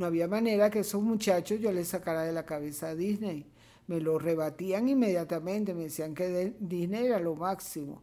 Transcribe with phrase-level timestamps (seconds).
[0.00, 3.44] No había manera que esos muchachos yo les sacara de la cabeza a Disney.
[3.86, 8.00] Me lo rebatían inmediatamente, me decían que Disney era lo máximo.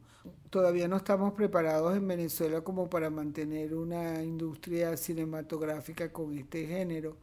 [0.52, 7.18] Todavía no estamos preparados en Venezuela como para mantener una industria cinematográfica con este género.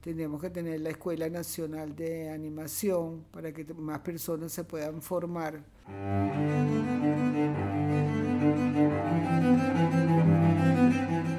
[0.00, 5.64] Tenemos que tener la Escuela Nacional de Animación para que más personas se puedan formar.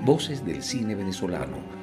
[0.06, 1.83] Voces del cine venezolano,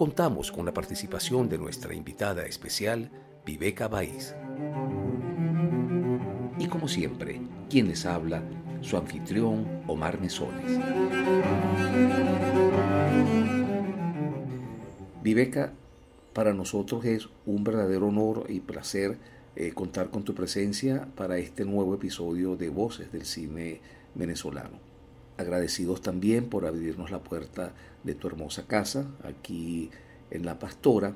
[0.00, 3.10] contamos con la participación de nuestra invitada especial,
[3.44, 4.34] Viveca Baís.
[6.58, 8.42] Y como siempre, quien les habla,
[8.80, 10.80] su anfitrión, Omar Mesones.
[15.22, 15.74] Viveca,
[16.32, 19.18] para nosotros es un verdadero honor y placer
[19.54, 23.82] eh, contar con tu presencia para este nuevo episodio de Voces del Cine
[24.14, 24.89] Venezolano
[25.40, 27.74] agradecidos también por abrirnos la puerta
[28.04, 29.90] de tu hermosa casa aquí
[30.30, 31.14] en La Pastora.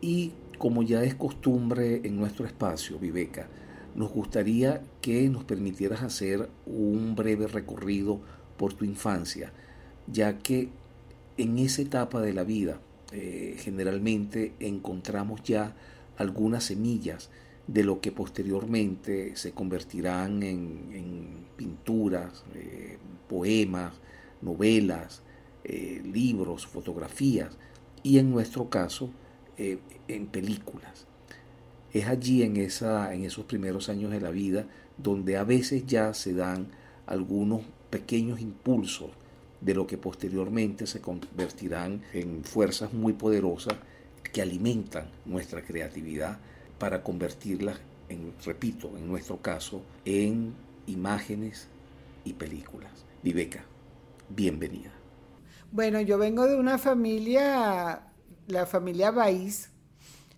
[0.00, 3.48] Y como ya es costumbre en nuestro espacio, Viveca,
[3.94, 8.20] nos gustaría que nos permitieras hacer un breve recorrido
[8.56, 9.52] por tu infancia,
[10.06, 10.68] ya que
[11.36, 12.80] en esa etapa de la vida
[13.12, 15.74] eh, generalmente encontramos ya
[16.16, 17.30] algunas semillas
[17.66, 22.63] de lo que posteriormente se convertirán en, pinturas, eh,
[23.34, 23.94] poemas,
[24.42, 25.22] novelas,
[25.64, 27.58] eh, libros, fotografías
[28.04, 29.10] y en nuestro caso
[29.58, 31.06] eh, en películas.
[31.92, 34.66] Es allí en, esa, en esos primeros años de la vida
[34.98, 36.68] donde a veces ya se dan
[37.06, 39.10] algunos pequeños impulsos
[39.60, 43.74] de lo que posteriormente se convertirán en fuerzas muy poderosas
[44.32, 46.38] que alimentan nuestra creatividad
[46.78, 47.80] para convertirlas,
[48.44, 50.54] repito, en nuestro caso, en
[50.86, 51.66] imágenes
[52.24, 53.04] y películas.
[53.24, 53.64] Viveca,
[54.28, 54.92] bienvenida.
[55.72, 58.12] Bueno, yo vengo de una familia,
[58.48, 59.70] la familia Baís.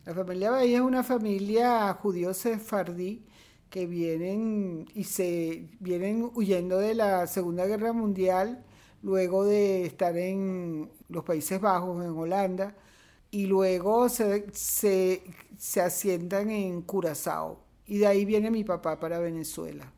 [0.04, 3.26] La familia Baís es una familia judío sefardí
[3.70, 8.64] que vienen y se vienen huyendo de la Segunda Guerra Mundial
[9.02, 12.76] luego de estar en los Países Bajos, en Holanda,
[13.32, 15.24] y luego se, se,
[15.58, 17.64] se asientan en Curazao.
[17.84, 19.92] Y de ahí viene mi papá para Venezuela.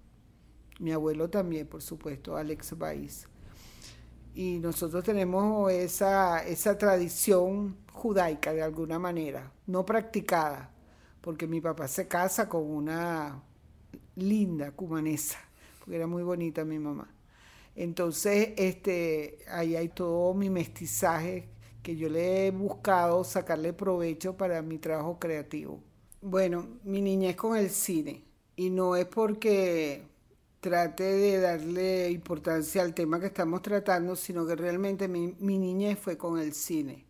[0.78, 3.28] Mi abuelo también, por supuesto, Alex Baís.
[4.34, 10.72] Y nosotros tenemos esa, esa tradición judaica de alguna manera, no practicada,
[11.20, 13.42] porque mi papá se casa con una
[14.14, 15.38] linda cumanesa,
[15.78, 17.12] porque era muy bonita mi mamá.
[17.74, 21.48] Entonces, este, ahí hay todo mi mestizaje
[21.82, 25.82] que yo le he buscado sacarle provecho para mi trabajo creativo.
[26.20, 28.24] Bueno, mi niñez con el cine.
[28.56, 30.02] Y no es porque
[30.60, 35.98] trate de darle importancia al tema que estamos tratando, sino que realmente mi, mi niñez
[35.98, 37.06] fue con el cine.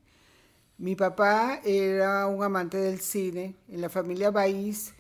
[0.77, 3.57] Mi papá era un amante del cine.
[3.69, 4.95] En la familia Baís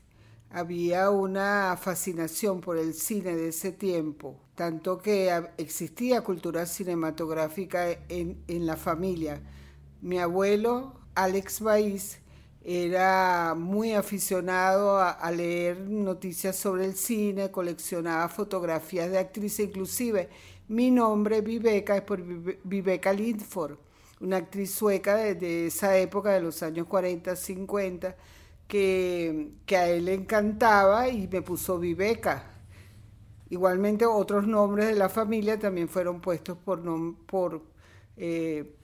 [0.51, 8.43] había una fascinación por el cine de ese tiempo, tanto que existía cultura cinematográfica en,
[8.49, 9.41] en la familia.
[10.01, 12.19] Mi abuelo, Alex Baís,
[12.65, 20.29] era muy aficionado a, leer noticias sobre el cine, coleccionaba fotografías de actrices, inclusive
[20.69, 22.23] mi nombre, Viveca, es por
[22.65, 23.79] Viveca Lindford,
[24.21, 28.17] una actriz sueca de, esa época, de los años 40, 50,
[28.67, 32.59] que, que a él le encantaba y me puso Viveca.
[33.51, 36.83] Igualmente otros nombres de la familia también fueron puestos por,
[37.25, 37.63] por
[38.19, 38.75] eh,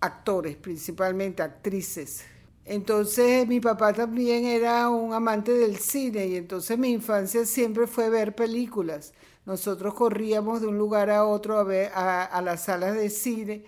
[0.00, 2.24] actores, principalmente actrices.
[2.66, 8.08] Entonces mi papá también era un amante del cine y entonces mi infancia siempre fue
[8.08, 9.12] ver películas.
[9.44, 13.64] Nosotros corríamos de un lugar a otro a ver a, las salas de cine,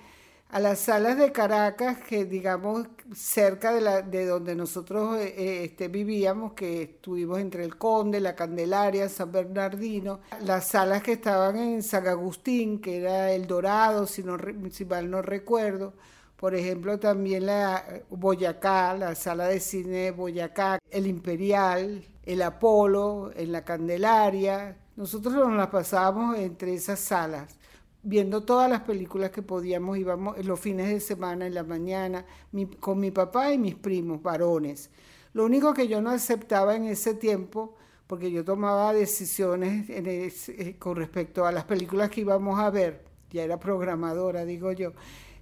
[0.48, 5.64] a las salas de Caracas, que digamos cerca de, la, de donde nosotros eh, eh,
[5.64, 11.58] este, vivíamos, que estuvimos entre el Conde, la Candelaria, San Bernardino, las salas que estaban
[11.58, 14.38] en San Agustín, que era El Dorado, si, no,
[14.70, 15.92] si mal no recuerdo
[16.36, 23.52] por ejemplo, también la Boyacá, la sala de cine Boyacá, el Imperial, el Apolo, en
[23.52, 24.76] la Candelaria.
[24.96, 27.56] Nosotros nos las pasábamos entre esas salas,
[28.02, 32.26] viendo todas las películas que podíamos, íbamos los fines de semana, en la mañana,
[32.80, 34.90] con mi papá y mis primos varones.
[35.32, 40.96] Lo único que yo no aceptaba en ese tiempo, porque yo tomaba decisiones eh, con
[40.96, 44.92] respecto a las películas que íbamos a ver, ya era programadora, digo yo,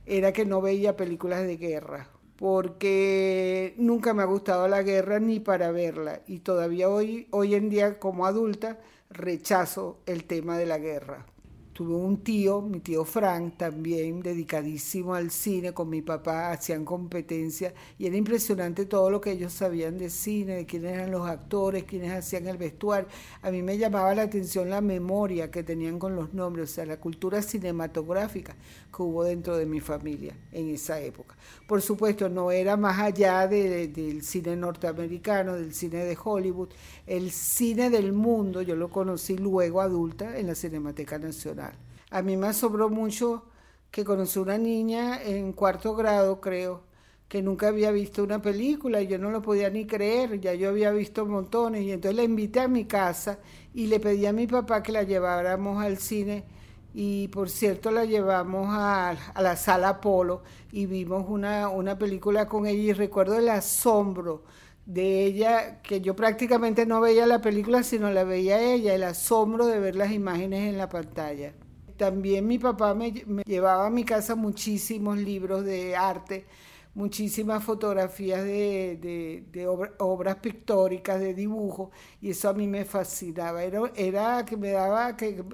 [0.06, 5.40] era que no veía películas de guerra, porque nunca me ha gustado la guerra ni
[5.40, 8.78] para verla, y todavía hoy, hoy en día como adulta
[9.10, 11.26] rechazo el tema de la guerra
[11.74, 17.74] tuve un tío, mi tío Frank, también dedicadísimo al cine, con mi papá hacían competencia
[17.98, 21.82] y era impresionante todo lo que ellos sabían de cine, de quiénes eran los actores,
[21.82, 23.08] quiénes hacían el vestuario.
[23.42, 26.86] A mí me llamaba la atención la memoria que tenían con los nombres, o sea,
[26.86, 28.54] la cultura cinematográfica
[28.94, 31.36] que hubo dentro de mi familia en esa época.
[31.66, 36.68] Por supuesto, no era más allá del cine norteamericano, del cine de Hollywood,
[37.06, 41.63] el cine del mundo, yo lo conocí luego adulta en la Cinemateca Nacional
[42.14, 43.42] a mí me asombró mucho
[43.90, 46.82] que conocí una niña en cuarto grado, creo,
[47.26, 50.68] que nunca había visto una película y yo no lo podía ni creer, ya yo
[50.68, 53.40] había visto montones y entonces la invité a mi casa
[53.74, 56.44] y le pedí a mi papá que la lleváramos al cine
[56.94, 62.68] y por cierto la llevamos a, la sala Polo y vimos una, una película con
[62.68, 64.44] ella y recuerdo el asombro
[64.86, 69.66] de ella, que yo prácticamente no veía la película, sino la veía ella, el asombro
[69.66, 71.54] de ver las imágenes en la pantalla.
[71.96, 73.12] También mi papá me,
[73.44, 76.44] llevaba a mi casa muchísimos libros de arte,
[76.94, 79.68] muchísimas fotografías de,
[79.98, 83.62] obras pictóricas, de dibujo, y eso a mí me fascinaba.
[83.62, 85.44] Era, era que me daba, que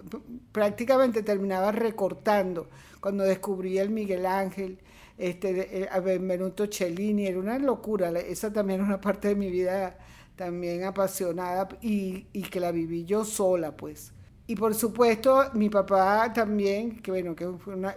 [0.53, 2.69] prácticamente terminaba recortando
[3.01, 4.79] cuando descubrí el Miguel Ángel,
[5.19, 9.99] este, a Benvenuto Cellini, era una locura, esa también es una parte de mi vida
[10.37, 14.15] también apasionada y que la viví yo sola, pues.
[14.51, 17.45] Y por supuesto, mi papá también, que bueno, que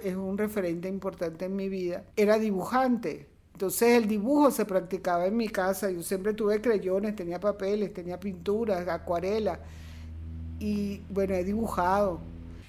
[0.04, 3.28] es un referente importante en mi vida, era dibujante.
[3.54, 5.90] Entonces el dibujo se practicaba en mi casa.
[5.90, 9.58] Yo siempre tuve creyones, tenía papeles, tenía pinturas, acuarelas.
[10.60, 12.20] Y bueno, he dibujado.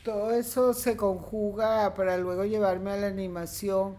[0.03, 3.97] Todo eso se conjuga para luego llevarme a la animación.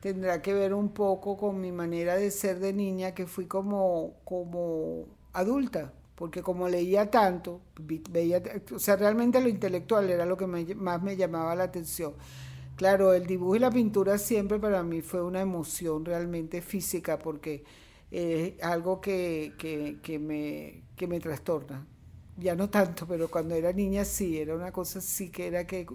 [0.00, 4.12] Tendrá que ver un poco con mi manera de ser de niña, que fui como,
[4.24, 5.90] como adulta
[6.22, 7.60] porque como leía tanto,
[8.12, 8.40] veía,
[8.72, 12.14] o sea, realmente lo intelectual era lo que más me llamaba la atención.
[12.76, 17.64] Claro, el dibujo y la pintura siempre para mí fue una emoción realmente física porque
[18.12, 19.54] es algo que,
[20.02, 21.84] que, me, que me trastorna.
[22.38, 25.88] Ya no tanto, pero cuando era niña sí, era una cosa así que era que,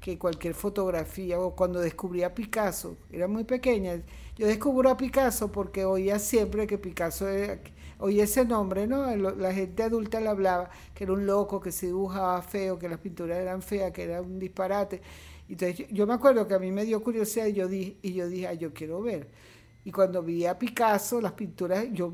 [0.00, 4.02] que cualquier fotografía o cuando descubrí a Picasso, era muy pequeña,
[4.36, 7.60] yo descubro a Picasso porque oía siempre que Picasso era
[7.98, 9.14] oí ese nombre, ¿no?
[9.16, 12.98] La gente adulta le hablaba que era un loco, que se dibujaba feo, que las
[12.98, 15.00] pinturas eran feas, que era un disparate.
[15.48, 18.28] Entonces yo, me acuerdo que a mí me dio curiosidad y yo dije, y yo
[18.28, 19.28] dije, yo quiero ver.
[19.84, 22.12] Y cuando vi a Picasso, las pinturas, yo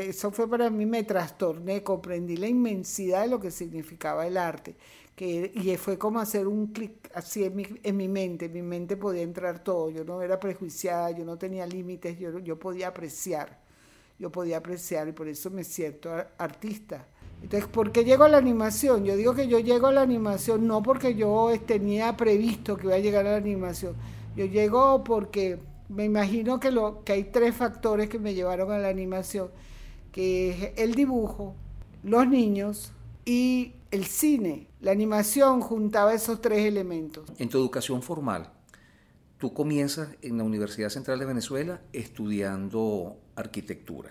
[0.00, 4.76] eso fue para mí, me trastorné, comprendí la inmensidad de lo que significaba el arte.
[5.14, 8.62] Que, y fue como hacer un clic así en mi, en mi mente, en mi
[8.62, 12.88] mente podía entrar todo, yo no era prejuiciada, yo no tenía límites, yo, yo podía
[12.88, 13.63] apreciar
[14.24, 17.06] yo podía apreciar y por eso me siento artista.
[17.42, 19.04] Entonces, ¿por qué llego a la animación?
[19.04, 22.94] Yo digo que yo llego a la animación no porque yo tenía previsto que iba
[22.94, 23.94] a llegar a la animación.
[24.34, 25.58] Yo llego porque
[25.90, 29.50] me imagino que, lo, que hay tres factores que me llevaron a la animación,
[30.10, 31.54] que es el dibujo,
[32.02, 32.92] los niños
[33.26, 34.68] y el cine.
[34.80, 37.30] La animación juntaba esos tres elementos.
[37.36, 38.50] En tu educación formal,
[39.44, 44.10] tú comienzas en la Universidad Central de Venezuela estudiando arquitectura.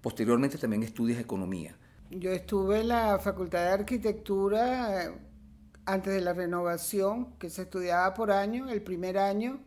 [0.00, 1.76] Posteriormente también estudias economía.
[2.10, 5.12] Yo estuve en la Facultad de Arquitectura eh,
[5.84, 9.60] antes de la renovación, que se estudiaba por año, el primer año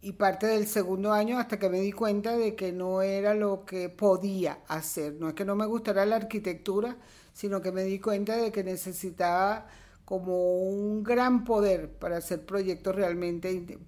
[0.00, 3.66] y parte del segundo año hasta que me di cuenta de que no era lo
[3.66, 5.12] que podía hacer.
[5.20, 6.96] No es que no me gustara la arquitectura,
[7.34, 9.66] sino que me di cuenta de que necesitaba
[10.04, 13.78] como un gran poder para hacer proyectos realmente,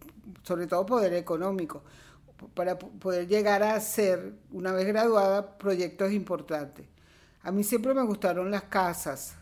[0.42, 1.82] sobre todo poder económico
[2.54, 6.86] para poder llegar a hacer, una vez graduada, proyectos importantes.
[7.42, 9.36] A mí siempre me gustaron las casas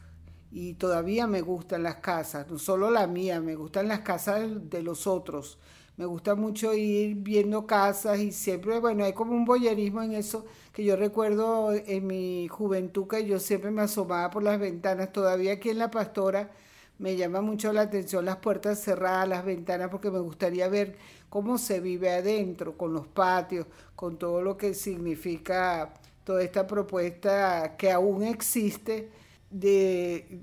[0.50, 4.82] y todavía me gustan las casas, no solo la mía, me gustan las casas de
[4.82, 5.58] los otros.
[5.96, 10.44] Me gusta mucho ir viendo casas y siempre, bueno, hay como un boyerismo en eso
[10.72, 15.12] que yo recuerdo en mi juventud que yo siempre me asomaba por las ventanas.
[15.12, 16.50] Todavía aquí en La Pastora
[16.98, 20.96] me llama mucho la atención las puertas cerradas, las ventanas, porque me gustaría ver
[21.28, 27.76] cómo se vive adentro, con los patios, con todo lo que significa toda esta propuesta
[27.76, 29.10] que aún existe
[29.50, 30.40] de,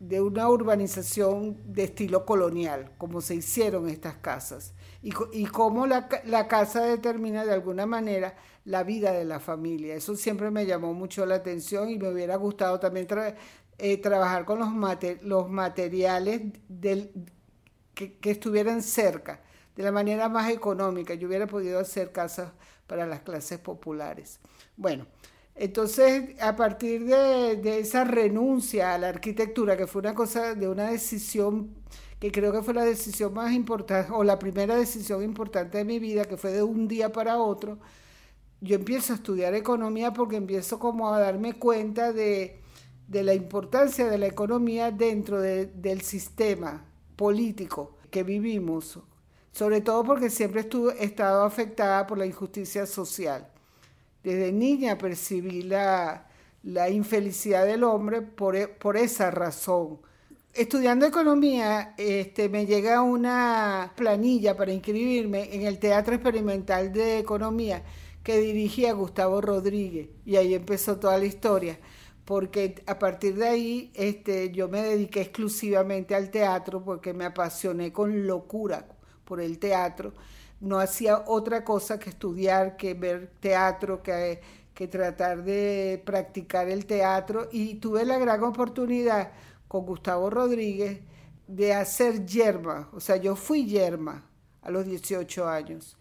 [0.00, 6.48] de una urbanización de estilo colonial, como se hicieron estas casas, y, cómo la, la
[6.48, 9.94] casa determina de alguna manera la vida de la familia.
[9.94, 13.06] Eso siempre me llamó mucho la atención y me hubiera gustado también
[13.78, 17.12] eh, trabajar con los, los materiales del,
[17.94, 19.40] que, que, estuvieran cerca,
[19.76, 21.14] de la manera más económica.
[21.14, 22.52] Yo hubiera podido hacer casas
[22.86, 24.40] para las clases populares.
[24.76, 25.06] Bueno,
[25.54, 30.68] entonces a partir de, de esa renuncia a la arquitectura, que fue una cosa de
[30.68, 31.74] una decisión
[32.18, 35.98] que creo que fue la decisión más importante, o la primera decisión importante de mi
[35.98, 37.78] vida, que fue de un día para otro,
[38.60, 42.60] yo empiezo a estudiar economía porque empiezo como a darme cuenta de,
[43.08, 46.84] la importancia de la economía dentro del sistema
[47.16, 48.98] político que vivimos,
[49.52, 53.48] sobre todo porque siempre estuve, he estado afectada por la injusticia social.
[54.22, 56.26] Desde niña percibí la,
[56.90, 60.00] infelicidad del hombre por, e, por esa razón.
[60.54, 67.84] Estudiando economía, este, me llega una planilla para inscribirme en el Teatro Experimental de Economía
[68.24, 71.78] que dirigía Gustavo Rodríguez y ahí empezó toda la historia
[72.24, 77.92] porque a partir de ahí este, yo me dediqué exclusivamente al teatro porque me apasioné
[77.92, 78.86] con locura
[79.24, 80.12] por el teatro.
[80.60, 84.40] No hacía otra cosa que estudiar, que ver teatro, que,
[84.74, 89.32] que tratar de practicar el teatro y tuve la gran oportunidad
[89.68, 91.00] con Gustavo Rodríguez
[91.46, 92.88] de hacer yerma.
[92.92, 94.24] O sea, yo fui yerma
[94.62, 95.96] a los 18 años.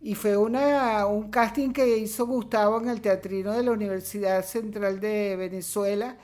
[0.00, 5.00] Y fue una, un casting que hizo Gustavo en el Teatrino de la Universidad Central
[5.00, 6.16] de Venezuela,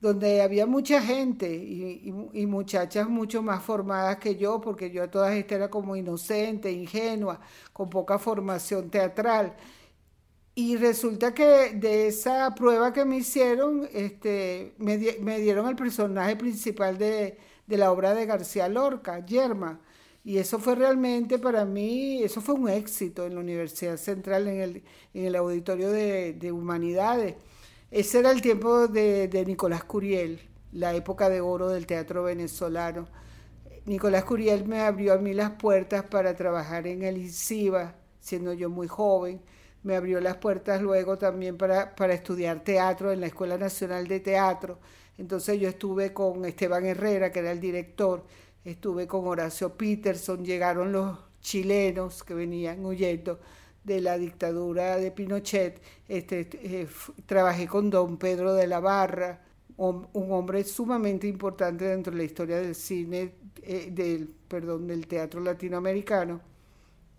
[0.00, 5.10] donde había mucha gente y, y, muchachas mucho más formadas que yo, porque yo a
[5.10, 7.38] todas estas era como inocente, ingenua,
[7.72, 9.54] con poca formación teatral.
[10.60, 16.36] Y resulta que de esa prueba que me hicieron, este, me, me dieron el personaje
[16.36, 19.80] principal de, de la obra de García Lorca, Yerma
[20.22, 24.60] y eso fue realmente para mí, eso fue un éxito en la Universidad Central, en
[24.60, 24.82] el,
[25.14, 27.36] en el Auditorio de, de, Humanidades.
[27.90, 30.40] Ese era el tiempo de, Nicolás Curiel,
[30.72, 33.08] la época de oro del teatro venezolano.
[33.86, 38.68] Nicolás Curiel me abrió a mí las puertas para trabajar en el INCIBA, siendo yo
[38.68, 39.40] muy joven.
[39.82, 44.20] Me abrió las puertas luego también para, para estudiar teatro en la Escuela Nacional de
[44.20, 44.78] Teatro.
[45.18, 48.24] Entonces yo estuve con Esteban Herrera, que era el director,
[48.64, 53.40] estuve con Horacio Peterson, llegaron los chilenos que venían huyendo
[53.84, 56.86] de la dictadura de Pinochet, este, eh,
[57.26, 59.42] trabajé con don Pedro de la Barra,
[59.76, 65.40] un hombre sumamente importante dentro de la historia del cine, eh, del, perdón, del teatro
[65.40, 66.49] latinoamericano.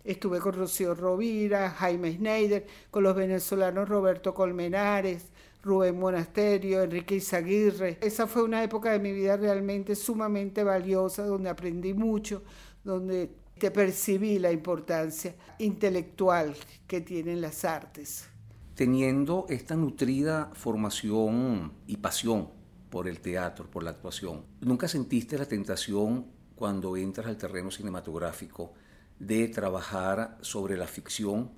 [0.04, 5.26] Estuve con Rocío Rovira, Jaime Schneider, con los venezolanos Roberto Colmenares,
[5.62, 7.98] Rubén Monasterio, Enrique Izaguirre.
[8.00, 12.42] Esa fue una época de mi vida realmente sumamente valiosa, donde aprendí mucho,
[12.82, 16.56] donde te percibí la importancia intelectual
[16.88, 18.28] que tienen las artes.
[18.74, 22.48] Teniendo esta nutrida formación y pasión
[22.90, 28.72] por el teatro, por la actuación, ¿nunca sentiste la tentación cuando entras al terreno cinematográfico
[29.18, 31.50] de trabajar sobre la ficción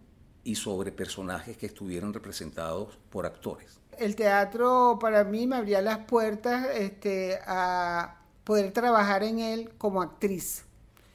[0.43, 3.81] y sobre personajes que estuvieran representados por actores?
[3.99, 10.03] el teatro para mí me abría las puertas este, a poder trabajar en él como
[10.03, 10.65] actriz.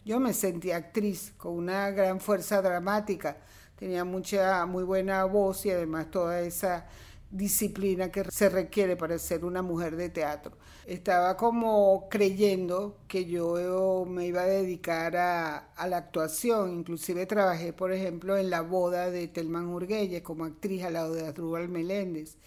[0.05, 3.37] Yo me sentía actriz con una gran fuerza dramática,
[3.75, 6.87] tenía mucha, muy buena voz y además toda esa
[7.31, 10.57] disciplina que se requiere para ser una mujer de teatro.
[10.85, 17.91] Estaba como creyendo que yo me iba a dedicar a, la actuación, inclusive trabajé, por
[17.91, 22.37] ejemplo, en la boda de Telman Urguelle como actriz al lado de Adrúbal Meléndez.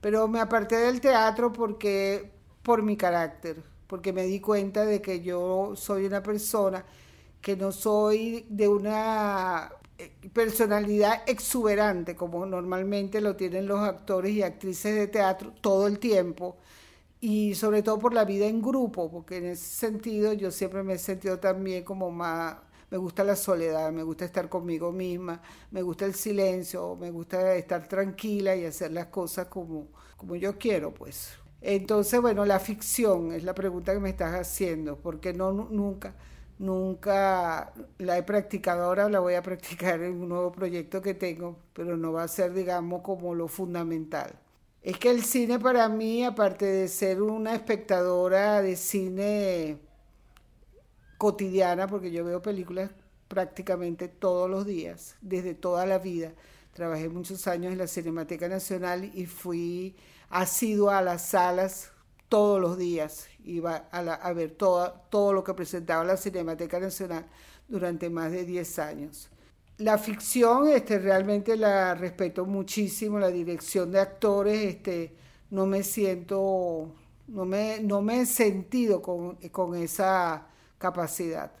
[0.00, 2.30] Pero me aparté del teatro porque
[2.62, 6.84] por mi carácter, porque me di cuenta de que yo soy una persona
[7.40, 9.70] que no soy de una
[10.32, 16.56] personalidad exuberante como normalmente lo tienen los actores y actrices de teatro todo el tiempo
[17.20, 20.94] y sobre todo por la vida en grupo, porque en ese sentido yo siempre me
[20.94, 22.56] he sentido también como más
[22.90, 27.54] me gusta la soledad, me gusta estar conmigo misma, me gusta el silencio, me gusta
[27.56, 31.32] estar tranquila y hacer las cosas como, como yo quiero, pues.
[31.60, 36.14] Entonces, bueno, la ficción es la pregunta que me estás haciendo, porque no nunca
[36.58, 41.56] nunca la he practicado ahora, la voy a practicar en un nuevo proyecto que tengo,
[41.72, 44.38] pero no va a ser, digamos, como lo fundamental.
[44.82, 49.78] Es que el cine para mí, aparte de ser una espectadora de cine
[51.16, 52.90] cotidiana, porque yo veo películas
[53.28, 56.32] prácticamente todos los días, desde toda la vida.
[56.74, 59.96] Trabajé muchos años en la Cinemateca Nacional y fui
[60.28, 61.93] asidua a las salas
[62.34, 63.28] todos los días.
[63.44, 67.26] Iba a, ver todo, todo lo que presentaba la Cinemateca Nacional
[67.68, 69.30] durante más de 10 años.
[69.78, 75.14] La ficción este, realmente la respeto muchísimo, la dirección de actores, este,
[75.50, 76.92] no me siento,
[77.28, 80.48] no me, no me he sentido con, con esa
[80.78, 81.52] capacidad.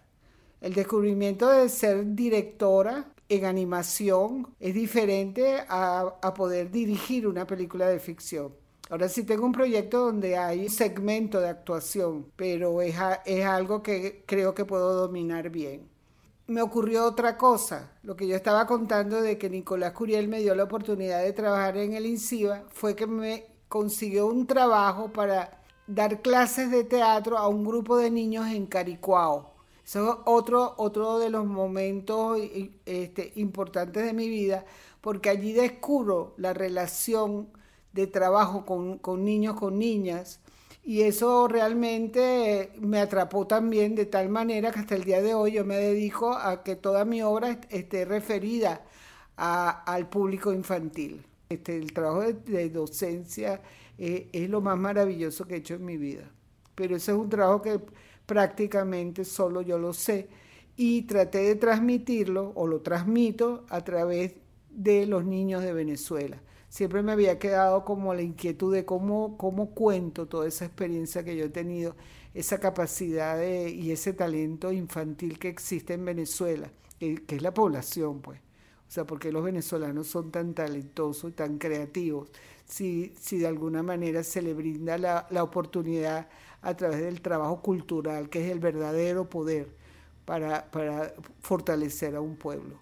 [0.60, 7.86] El descubrimiento de ser directora en animación es diferente a, a, poder dirigir una película
[7.86, 8.63] de ficción.
[8.90, 13.82] Ahora sí tengo un proyecto donde hay un segmento de actuación, pero es, es algo
[13.82, 15.94] que creo que puedo dominar bien
[16.46, 17.90] me ocurrió otra cosa.
[18.02, 21.76] Lo que yo estaba contando de que Nicolás Curiel me dio la oportunidad de trabajar
[21.78, 27.48] en el INCIBA fue que me consiguió un trabajo para dar clases de teatro a
[27.48, 29.54] un grupo de niños en Caricuao.
[29.84, 32.38] Eso es otro, otro de los momentos
[32.86, 34.64] este, importantes de mi vida,
[35.00, 37.48] porque allí descubro la relación
[37.94, 40.40] de trabajo con, con niños, con niñas,
[40.86, 45.52] y eso realmente me atrapó también de tal manera que hasta el día de hoy
[45.52, 48.84] yo me dedico a que toda mi obra esté referida
[49.36, 51.24] al público infantil.
[51.48, 53.62] Este, el trabajo de, docencia
[53.96, 56.30] eh, es lo más maravilloso que he hecho en mi vida.
[56.74, 57.80] Pero ese es un trabajo que
[58.26, 60.28] prácticamente solo yo lo sé
[60.76, 64.34] y traté de transmitirlo o lo transmito a través
[64.68, 66.42] de los niños de Venezuela
[66.74, 71.36] siempre me había quedado como la inquietud de cómo, cómo cuento toda esa experiencia que
[71.36, 71.94] yo he tenido,
[72.34, 78.40] esa capacidad y ese talento infantil que existe en Venezuela, que, es la población, pues.
[78.40, 82.28] O sea, porque los venezolanos son tan talentosos y tan creativos,
[82.64, 86.28] si, si de alguna manera se le brinda la, la oportunidad
[86.60, 89.68] a través del trabajo cultural, que es el verdadero poder
[90.24, 92.80] para, para fortalecer a un pueblo.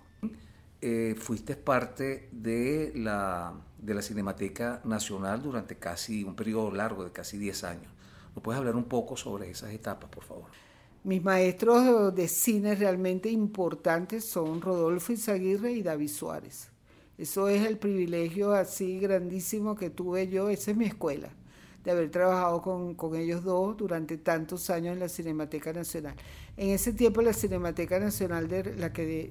[0.81, 7.11] Eh, fuiste parte de la, de la Cinemateca Nacional durante casi un periodo largo de
[7.11, 7.93] casi 10 años.
[8.35, 10.47] ¿Nos puedes hablar un poco sobre esas etapas, por favor?
[11.05, 16.69] Mis maestros de cine realmente importantes son Rodolfo Izaguirre y David Suárez.
[17.19, 21.29] Eso es el privilegio así grandísimo que tuve yo, esa es mi escuela,
[21.85, 26.15] de haber trabajado con, con ellos dos durante tantos años en la Cinemateca Nacional.
[26.57, 29.31] En ese tiempo la Cinemateca Nacional, de la que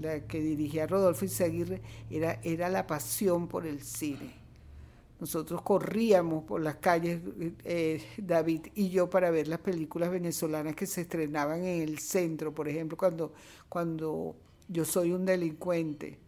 [0.00, 1.80] la que dirigía Rodolfo Izaguirre,
[2.10, 4.34] era, era la pasión por el cine.
[5.20, 7.20] Nosotros corríamos por las calles,
[7.64, 12.54] eh, David y yo, para ver las películas venezolanas que se estrenaban en el centro,
[12.54, 13.32] por ejemplo, cuando,
[13.68, 14.36] cuando
[14.68, 16.18] Yo soy un delincuente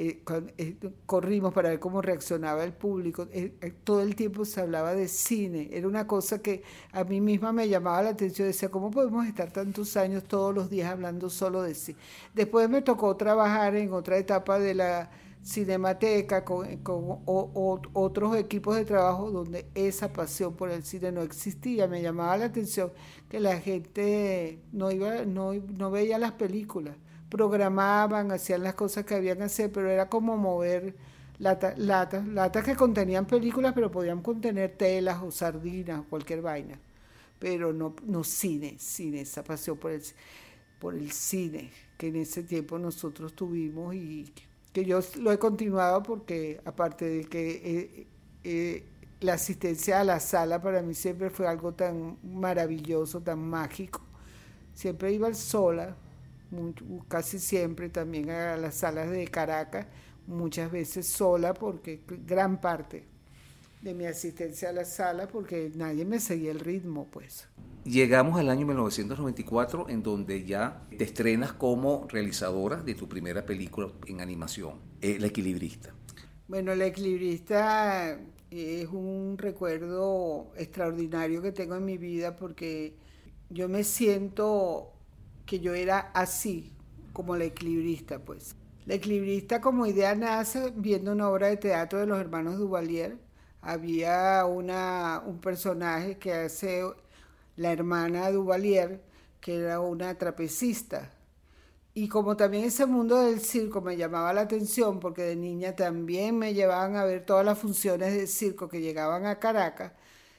[0.00, 0.22] eh,
[0.58, 3.26] eh, corrimos para ver cómo reaccionaba el público.
[3.32, 5.70] Eh, todo el tiempo se hablaba de cine.
[5.72, 8.46] Era una cosa que a mí misma me llamaba la atención.
[8.46, 11.98] Decía, ¿cómo podemos estar tantos años todos los días hablando solo de cine?
[12.32, 15.10] Después me tocó trabajar en otra etapa de la
[15.44, 21.88] cinemateca con, con otros equipos de trabajo donde esa pasión por el cine no existía.
[21.88, 22.92] Me llamaba la atención
[23.28, 26.94] que la gente no, iba, no, no veía las películas
[27.28, 30.94] programaban, hacían las cosas que habían que hacer, pero era como mover
[31.38, 36.78] latas, latas, latas que contenían películas, pero podían contener telas o sardinas cualquier vaina.
[37.38, 40.02] Pero no, no cine, cine, esa pasión por el,
[40.78, 44.32] por el cine que en ese tiempo nosotros tuvimos y
[44.72, 48.06] que yo lo he continuado porque aparte de que eh,
[48.44, 48.84] eh,
[49.20, 54.00] la asistencia a la sala para mí siempre fue algo tan maravilloso, tan mágico.
[54.74, 55.96] Siempre iba sola,
[57.08, 59.86] casi siempre también a las salas de Caracas,
[60.26, 63.04] muchas veces sola, porque gran parte
[63.82, 67.46] de mi asistencia a la sala, porque nadie me seguía el ritmo, pues.
[67.84, 73.88] Llegamos al año 1994, en donde ya te estrenas como realizadora de tu primera película
[74.06, 75.94] en animación, El Equilibrista.
[76.48, 78.18] Bueno, El Equilibrista
[78.50, 82.94] es un recuerdo extraordinario que tengo en mi vida porque
[83.50, 84.92] yo me siento
[85.48, 86.70] que yo era así,
[87.14, 88.54] como la equilibrista, pues.
[88.84, 93.16] La equilibrista como idea nace viendo una obra de teatro de los hermanos Duvalier.
[93.62, 96.84] Había una, un personaje que hace
[97.56, 99.02] la hermana Duvalier,
[99.40, 101.10] que era una trapecista.
[101.94, 106.38] Y como también ese mundo del circo me llamaba la atención, porque de niña también
[106.38, 109.92] me llevaban a ver todas las funciones del circo que llegaban a Caracas,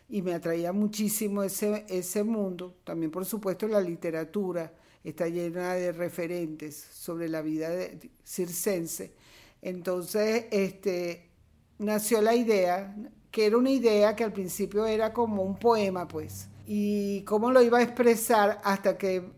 [0.07, 4.71] y me atraía muchísimo ese, ese mundo, también por supuesto la literatura
[5.03, 9.13] está llena de referentes sobre la vida de, circense.
[9.61, 11.29] Entonces, este,
[11.77, 12.95] nació la idea,
[13.31, 17.61] que era una idea que al principio era como un poema, pues, y cómo lo
[17.61, 19.31] iba a expresar hasta que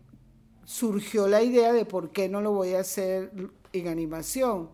[0.64, 3.32] surgió la idea de por qué no lo voy a hacer
[3.72, 4.70] en animación.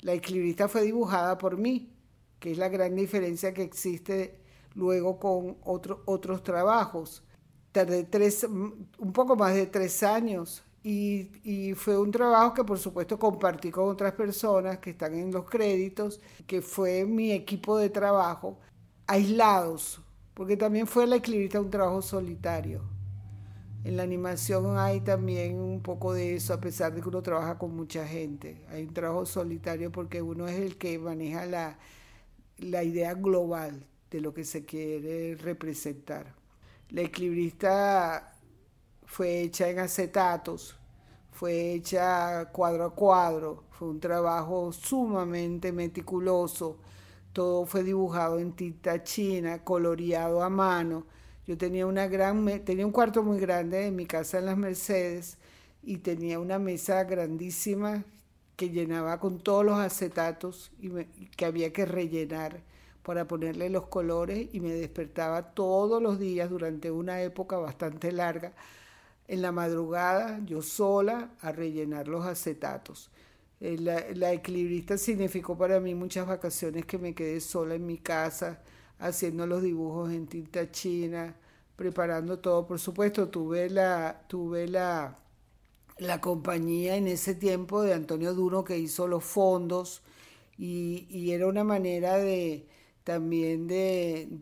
[0.00, 1.92] La equilibrista fue dibujada por mí,
[2.38, 4.38] que es la gran diferencia que existe
[4.74, 7.23] luego con otros trabajos
[7.74, 13.18] tardé tres, un poco más de tres años Y, fue un trabajo que por supuesto
[13.18, 18.58] compartí con otras personas que están en los créditos, que fue mi equipo de trabajo,
[19.06, 20.00] aislados,
[20.34, 22.82] porque también fue la equilibrista un trabajo solitario.
[23.84, 27.58] En la animación hay también un poco de eso, a pesar de que uno trabaja
[27.58, 28.62] con mucha gente.
[28.70, 31.78] Hay un trabajo solitario porque uno es el que maneja la,
[32.58, 36.43] la idea global de lo que se quiere representar.
[36.94, 38.36] La equilibrista
[39.04, 40.76] fue hecha en acetatos,
[41.32, 46.78] fue hecha cuadro a cuadro, fue un trabajo sumamente meticuloso,
[47.32, 51.04] todo fue dibujado en tinta china, coloreado a mano.
[51.48, 55.36] Yo tenía una gran un cuarto muy grande en mi casa en las Mercedes
[55.82, 58.04] y tenía una mesa grandísima
[58.54, 60.90] que llenaba con todos los acetatos y
[61.36, 62.62] que había que rellenar
[63.04, 68.52] para ponerle los colores y me despertaba todos los días durante una época bastante larga
[69.28, 73.10] en la madrugada yo sola a rellenar los acetatos.
[73.60, 78.60] Eh, la, equilibrista significó para mí muchas vacaciones que me quedé sola en mi casa
[78.98, 81.36] haciendo los dibujos en tinta china,
[81.76, 82.66] preparando todo.
[82.66, 85.18] Por supuesto, tuve la, tuve la,
[85.98, 90.02] la compañía en ese tiempo de Antonio Duro que hizo los fondos
[90.56, 92.66] y era una manera de,
[93.04, 94.40] también de,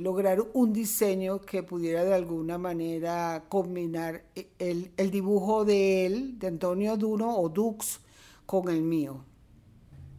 [0.00, 4.24] lograr un diseño que pudiera de alguna manera combinar
[4.58, 8.00] el, dibujo de él, de Antonio Duno o Dux,
[8.44, 9.24] con el mío.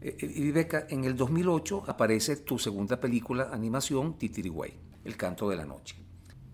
[0.02, 5.50] Eh, eh, y Beca, en el 2008 aparece tu segunda película animación, Titirigüey, El canto
[5.50, 5.98] de la noche.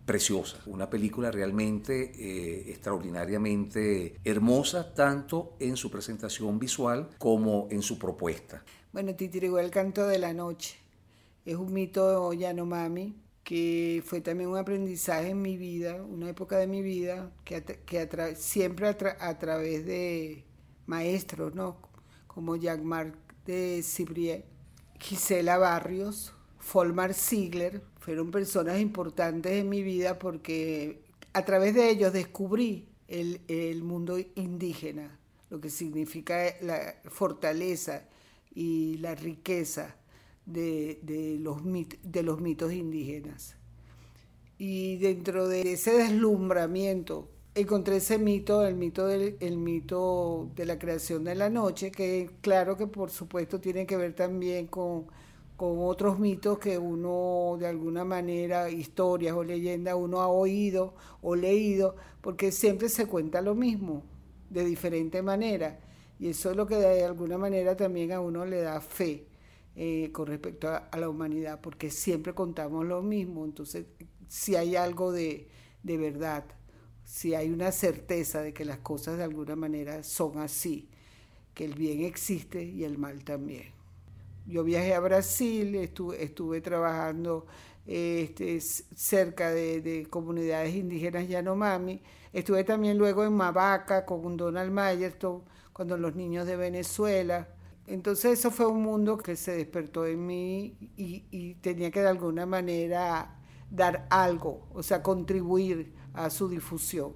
[0.06, 8.00] Preciosa, una película realmente eh, extraordinariamente hermosa, tanto en su presentación visual como en su
[8.00, 8.64] propuesta.
[8.92, 10.81] Bueno, Titirigüey, El canto de la noche
[11.46, 16.68] es un mito Yanomami que fue también un aprendizaje en mi vida, una época de
[16.68, 20.46] mi vida, que, que siempre a, través de
[20.86, 21.78] maestros, ¿no?
[22.28, 24.46] Como Jean-Marc de Cibrier,
[25.00, 32.14] Gisela Barrios, Folmar Ziegler, fueron personas importantes en mi vida porque a través de ellos
[32.14, 38.04] descubrí el, el mundo indígena, lo que significa la fortaleza
[38.54, 39.96] y la riqueza
[40.46, 41.62] de, los,
[42.04, 43.56] de los mitos indígenas.
[44.58, 50.80] Y dentro de ese deslumbramiento encontré ese mito, el mito, del, el mito de la
[50.80, 55.08] creación de la noche, que claro que por supuesto tiene que ver también con,
[55.58, 61.36] con otros mitos que uno de alguna manera, historias o leyendas, uno ha oído o
[61.36, 64.04] leído, porque siempre se cuenta lo mismo,
[64.50, 65.80] de diferente manera.
[66.20, 69.26] Y eso es lo que de alguna manera también a uno le da fe.
[69.74, 73.46] Eh, con respecto a, la humanidad, porque siempre contamos lo mismo.
[73.46, 73.86] Entonces,
[74.28, 75.48] si hay algo de,
[75.82, 76.44] de verdad,
[77.06, 80.90] si hay una certeza de que las cosas de alguna manera son así,
[81.54, 83.72] que el bien existe y el mal también.
[84.46, 87.46] Yo viajé a Brasil, estuve, trabajando
[87.86, 92.02] este, cerca de, de, comunidades indígenas Yanomami.
[92.34, 97.48] Estuve también luego en Mabaca con Donald Mayerton, cuando los niños de Venezuela
[97.92, 102.46] entonces eso fue un mundo que se despertó en mí y, tenía que de alguna
[102.46, 103.38] manera
[103.70, 107.14] dar algo, o sea, contribuir a su difusión.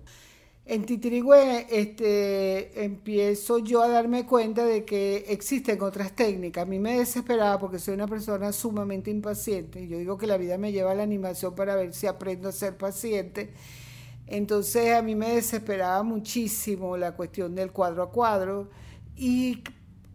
[0.65, 6.63] En Titirigüe este, empiezo yo a darme cuenta de que existen otras técnicas.
[6.63, 9.87] A mí me desesperaba porque soy una persona sumamente impaciente.
[9.87, 12.51] Yo digo que la vida me lleva a la animación para ver si aprendo a
[12.51, 13.53] ser paciente.
[14.27, 18.69] Entonces a mí me desesperaba muchísimo la cuestión del cuadro a cuadro
[19.15, 19.63] y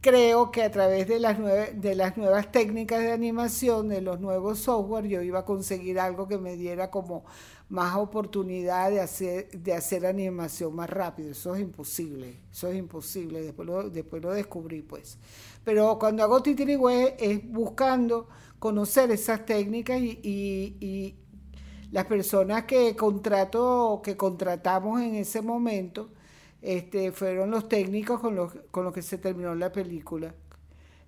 [0.00, 4.60] creo que a través de las, de las nuevas técnicas de animación, de los nuevos
[4.60, 7.24] software, yo iba a conseguir algo que me diera como
[7.68, 11.30] más oportunidad de hacer, de hacer animación más rápido.
[11.30, 13.42] Eso es imposible, eso es imposible.
[13.42, 15.18] Después lo, después lo descubrí, pues.
[15.64, 21.16] Pero cuando hago Titirigüe es buscando conocer esas técnicas y, y
[21.92, 26.10] las personas que contrato, que contratamos en ese momento,
[26.62, 30.34] este, fueron los técnicos con los, con los que se terminó la película.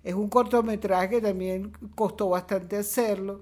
[0.03, 3.41] Es un cortometraje que también costó bastante hacerlo.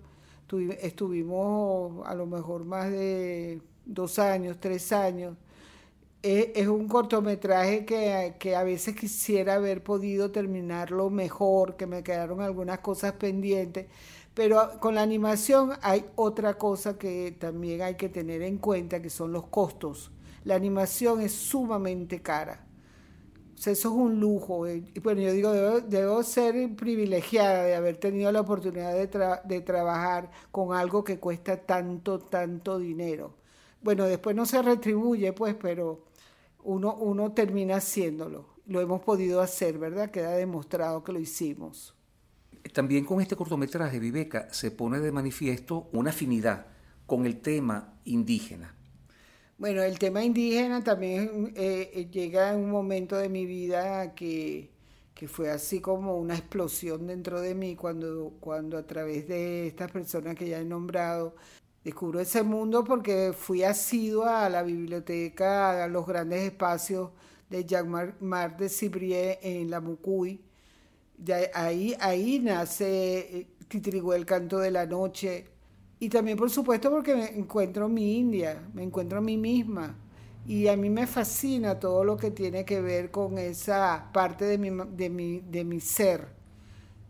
[0.82, 5.38] estuvimos a lo mejor más de dos años, tres años.
[6.22, 12.42] Es, un cortometraje que, que, a veces quisiera haber podido terminarlo mejor, que me quedaron
[12.42, 13.88] algunas cosas pendientes,
[14.36, 19.10] pero con la animación hay otra cosa que también hay que tener en cuenta, que
[19.10, 20.12] son los costos
[20.44, 22.66] la animación es sumamente cara.
[23.58, 24.66] Eso es un lujo.
[24.66, 29.08] Eh, y bueno, yo digo, debo, ser privilegiada de haber tenido la oportunidad de,
[29.46, 33.36] de trabajar con algo que cuesta tanto, tanto dinero.
[33.84, 36.06] Bueno, después no se retribuye, pues, pero
[36.64, 38.48] uno, uno termina haciéndolo.
[38.66, 40.10] Lo hemos podido hacer, ¿verdad?
[40.10, 41.96] Queda demostrado que lo hicimos.
[42.74, 46.68] También con este cortometraje, Viveca, se pone de manifiesto una afinidad
[47.06, 48.76] con el tema indígena.
[49.62, 54.72] Bueno, el tema indígena también eh, eh, llega en un momento de mi vida que,
[55.14, 59.92] que, fue así como una explosión dentro de mí cuando, cuando a través de estas
[59.92, 61.36] personas que ya he nombrado
[61.84, 67.12] descubro ese mundo porque fui asidua a la biblioteca, a los grandes espacios
[67.48, 70.42] de Jean-Marc de Cibrier en la Mucuy.
[71.54, 75.51] ahí, ahí nace eh, Titrigüe, el canto de la noche.
[76.02, 79.96] Y también, por supuesto, porque me encuentro mi India, me encuentro a mí misma.
[80.48, 84.58] Y a mí me fascina todo lo que tiene que ver con esa parte de
[84.58, 86.28] mi, de mi, de mi ser,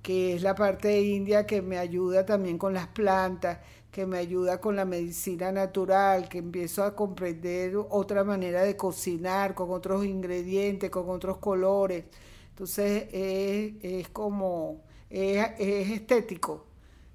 [0.01, 3.59] que es la parte de India que me ayuda también con las plantas,
[3.91, 9.55] que me ayuda con la medicina natural, que empiezo a comprender otra manera de cocinar,
[9.55, 12.05] con otros ingredientes, con otros colores.
[12.49, 16.65] Entonces es, como, es, estético,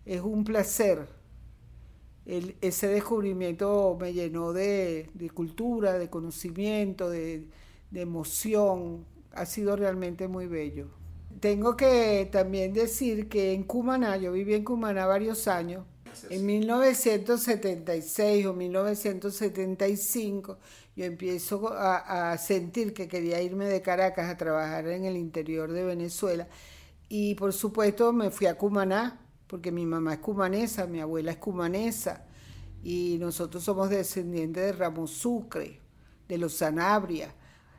[0.06, 1.06] es un placer.
[2.26, 7.48] Ese descubrimiento me llenó de, cultura, de conocimiento, de,
[7.90, 9.04] de emoción.
[9.32, 10.88] Ha sido realmente muy bello.
[11.40, 15.84] Tengo que también decir que en Cumaná, yo viví en Cumaná varios años,
[16.30, 20.56] en 1976 o 1975
[20.96, 25.84] yo empiezo a, sentir que quería irme de Caracas a trabajar en el interior de
[25.84, 26.48] Venezuela
[27.08, 31.38] y por supuesto me fui a Cumaná porque mi mamá es cumanesa, mi abuela es
[31.38, 32.24] cumanesa
[32.82, 35.80] y nosotros somos descendientes de Ramos Sucre,
[36.28, 37.34] de los Sanabria.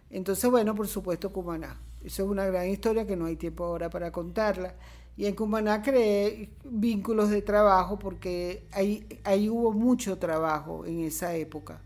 [0.09, 1.81] Entonces, bueno, por supuesto Cumaná.
[2.03, 4.75] Eso es una gran historia que no hay tiempo ahora para contarla.
[5.17, 11.35] Y en Cumaná creé vínculos de trabajo porque ahí, ahí hubo mucho trabajo en esa
[11.35, 11.81] época.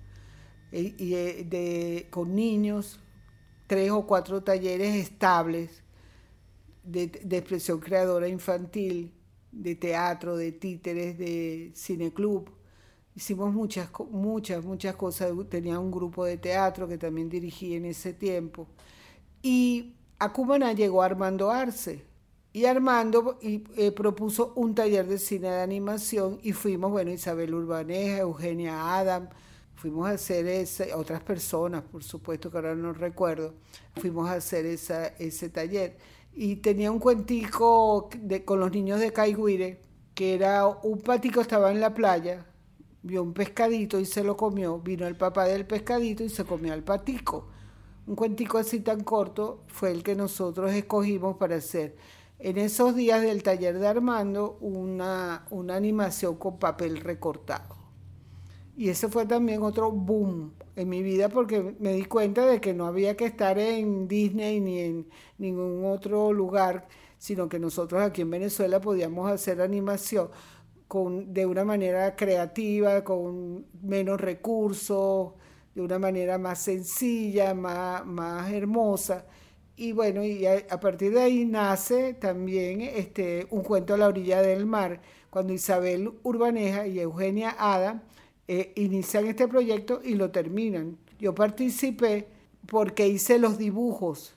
[0.71, 2.99] E, y de, con niños,
[3.67, 5.81] tres o cuatro talleres estables
[6.83, 9.13] de, expresión creadora infantil,
[9.51, 12.49] de teatro, de títeres, de cineclub.
[13.15, 15.31] Hicimos muchas, muchas, muchas cosas.
[15.49, 18.67] Tenía un grupo de teatro que también dirigí en ese tiempo.
[19.41, 22.05] Y a Cumaná llegó Armando Arce,
[22.53, 27.53] y Armando y, eh, propuso un taller de cine de animación y fuimos, bueno, Isabel
[27.53, 29.29] Urbaneja, Eugenia Adam,
[29.75, 33.53] fuimos a hacer ese, otras personas, por supuesto que ahora no recuerdo,
[33.95, 35.97] fuimos a hacer esa, ese taller.
[36.33, 39.81] Y tenía un cuentico de, con los niños de Caiguire,
[40.15, 42.45] que era un patico estaba en la playa,
[43.03, 46.73] vio un pescadito y se lo comió, vino el papá del pescadito y se comió
[46.73, 47.47] al patico.
[48.07, 51.95] Un cuentico así tan corto fue el que nosotros escogimos para hacer
[52.43, 57.80] en esos días del taller de Armando una, una animación con papel recortado.
[58.81, 62.73] Y ese fue también otro boom en mi vida porque me di cuenta de que
[62.73, 66.87] no había que estar en Disney ni en ningún otro lugar,
[67.19, 70.31] sino que nosotros aquí en Venezuela podíamos hacer animación
[70.87, 75.33] con, de una manera creativa, con menos recursos,
[75.75, 79.27] de una manera más sencilla, más, más hermosa.
[79.75, 84.41] Y bueno, y a, partir de ahí nace también este, un cuento a la orilla
[84.41, 88.01] del mar, cuando Isabel Urbaneja y Eugenia Ada
[88.53, 90.97] eh, inician este proyecto y lo terminan.
[91.17, 92.27] Yo participé
[92.67, 94.35] porque hice los dibujos,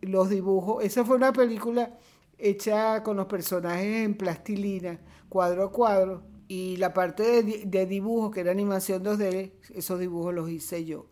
[0.00, 1.98] los dibujos, esa fue una película
[2.38, 8.30] hecha con los personajes en plastilina, cuadro a cuadro, y la parte de, de dibujo,
[8.30, 11.04] que era animación 2D, esos dibujos los hice yo.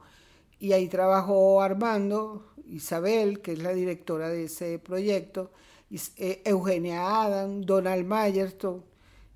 [0.58, 5.50] Y ahí trabajó Armando, Isabel, que es la directora de ese proyecto,
[6.16, 8.82] eh, Eugenia Adam, Donald Mayerton.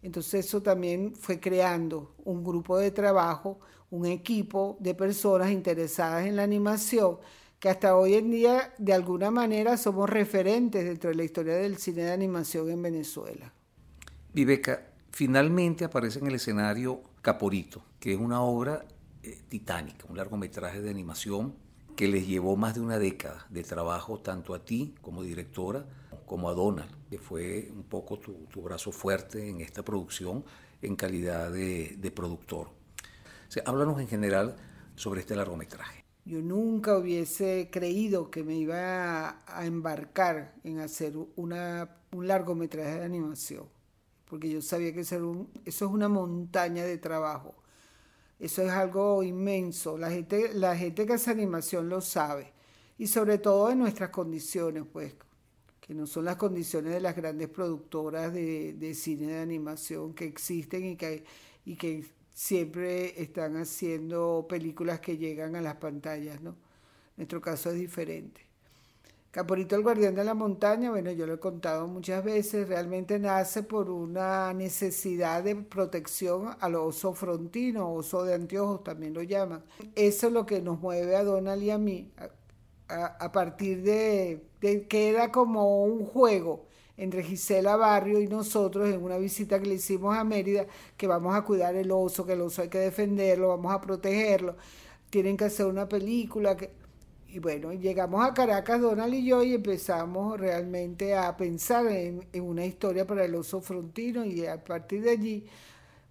[0.06, 3.58] Entonces eso también fue creando un grupo de trabajo,
[3.90, 7.18] un equipo de personas interesadas en la animación,
[7.58, 11.78] que hasta hoy en día de alguna manera somos referentes dentro de la historia del
[11.78, 13.52] cine de animación en Venezuela.
[14.32, 18.86] Viveca, finalmente aparece en el escenario Caporito, que es una obra
[19.24, 21.56] eh, titánica, un largometraje de animación
[21.96, 25.84] que les llevó más de una década de trabajo tanto a ti como directora
[26.26, 30.44] como a Donald, que fue un poco tu, brazo fuerte en esta producción
[30.82, 32.68] en calidad de, productor.
[33.64, 34.56] háblanos en general
[34.94, 36.04] sobre este largometraje.
[36.24, 43.04] Yo nunca hubiese creído que me iba a, embarcar en hacer una, un largometraje de
[43.04, 43.68] animación,
[44.28, 47.54] porque yo sabía que eso es una montaña de trabajo
[48.38, 49.96] eso es algo inmenso.
[49.96, 52.52] La gente, la gente que hace animación lo sabe.
[52.98, 55.14] Y sobre todo en nuestras condiciones, pues,
[55.86, 60.84] que no son las condiciones de las grandes productoras de, cine de animación que existen
[60.84, 61.24] y que,
[61.64, 66.56] y que siempre están haciendo películas que llegan a las pantallas, ¿no?
[67.16, 68.42] Nuestro caso es diferente.
[69.30, 73.62] Caporito el guardián de la montaña, bueno, yo lo he contado muchas veces, realmente nace
[73.62, 79.62] por una necesidad de protección al oso frontino, oso de anteojos también lo llaman.
[79.94, 82.10] Eso es lo que nos mueve a Donald y a mí,
[82.88, 89.18] a, partir de, que era como un juego entre Gisela Barrio y nosotros en una
[89.18, 92.62] visita que le hicimos a Mérida, que vamos a cuidar el oso, que el oso
[92.62, 94.56] hay que defenderlo, vamos a protegerlo,
[95.10, 96.56] tienen que hacer una película
[97.28, 102.64] y bueno, llegamos a Caracas, Donald y yo, y empezamos realmente a pensar en, una
[102.64, 105.46] historia para el oso frontino y a partir de allí,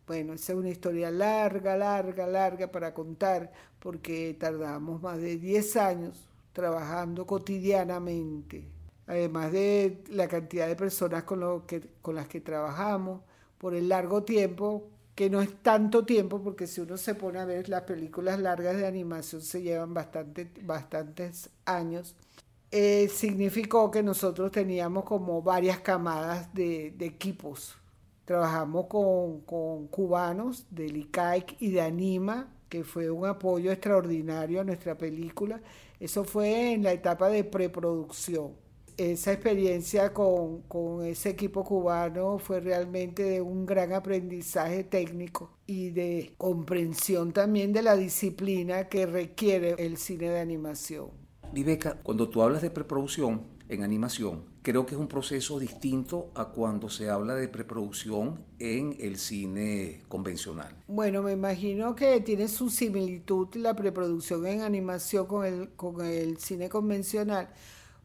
[0.06, 5.78] bueno, esa es una historia larga, larga, larga para contar, porque tardamos más de 10
[5.78, 8.66] años trabajando cotidianamente,
[9.08, 13.22] además de la cantidad de personas con, lo que, con las que trabajamos,
[13.58, 17.46] por el largo tiempo que no es tanto tiempo, porque si uno se pone a
[17.46, 22.16] ver las películas largas de animación se llevan bastante, bastantes años,
[22.72, 27.76] eh, significó que nosotros teníamos como varias camadas de, equipos.
[28.24, 34.64] Trabajamos con, con, cubanos del ICAIC y de Anima, que fue un apoyo extraordinario a
[34.64, 35.62] nuestra película.
[36.00, 38.66] Eso fue en la etapa de preproducción
[38.98, 40.64] esa experiencia con,
[41.06, 47.82] ese equipo cubano fue realmente de un gran aprendizaje técnico y de comprensión también de
[47.82, 51.10] la disciplina que requiere el cine de animación.
[51.52, 56.46] Viveca, cuando tú hablas de preproducción en animación, creo que es un proceso distinto a
[56.46, 60.76] cuando se habla de preproducción en el cine convencional.
[60.88, 66.40] Bueno, me imagino que tiene su similitud la preproducción en animación con el, con el
[66.40, 67.48] cine convencional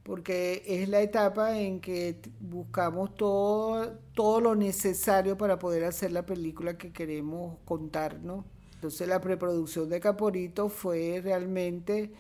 [0.03, 6.27] porque es la etapa en que buscamos todo, todo lo necesario para poder hacer la
[6.27, 8.45] película que queremos contarnos.
[8.75, 12.13] Entonces la preproducción de Caporito fue realmente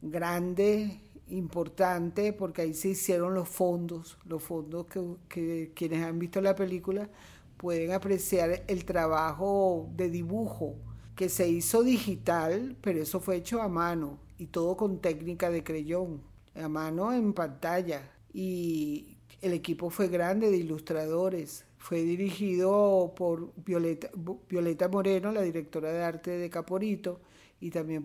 [0.00, 4.86] grande, importante, porque ahí se hicieron los fondos, los fondos
[5.28, 7.08] que, quienes han visto la película
[7.56, 10.76] pueden apreciar el trabajo de dibujo
[11.14, 15.64] que se hizo digital, pero eso fue hecho a mano y todo con técnica de
[15.64, 16.20] creyón
[16.54, 21.64] a mano en pantalla y el equipo fue grande de ilustradores.
[21.78, 24.10] Fue dirigido por Violeta,
[24.48, 27.20] Violeta Moreno, la directora de arte de Caporito,
[27.60, 28.02] y también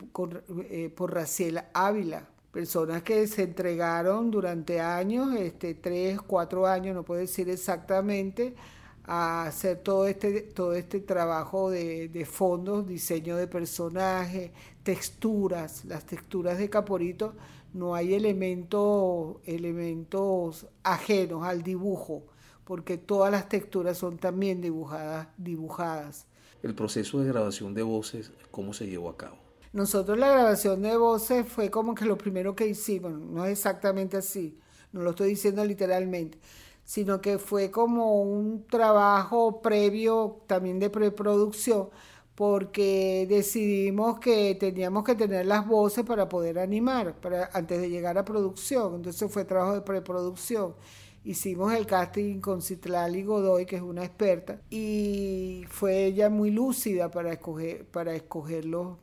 [0.70, 7.04] eh, por Raciel Ávila, personas que se entregaron durante años, este, tres, cuatro años, no
[7.04, 8.56] puedo decir exactamente,
[9.04, 14.52] a hacer todo este, todo este trabajo de, de fondos, diseño de personajes,
[14.84, 17.34] texturas, las texturas de Caporito
[17.74, 22.24] no hay elementos, elementos ajenos al dibujo,
[22.66, 26.28] porque todas las texturas son también dibujadas, dibujadas.
[26.64, 29.38] El proceso de grabación de voces, ¿cómo se llevó a cabo?
[29.74, 34.18] Nosotros la grabación de voces fue como que lo primero que hicimos, no es exactamente
[34.18, 34.60] así,
[34.92, 36.40] no lo estoy diciendo literalmente,
[36.84, 41.90] sino que fue como un trabajo previo también de preproducción
[42.36, 48.18] porque decidimos que teníamos que tener las voces para poder animar, para, antes de llegar
[48.18, 48.96] a producción.
[48.96, 50.76] Entonces fue trabajo de preproducción.
[51.24, 57.12] Hicimos el casting con Citlali Godoy, que es una experta, y fue ella muy lúcida
[57.12, 58.98] para escoger, para escogerlos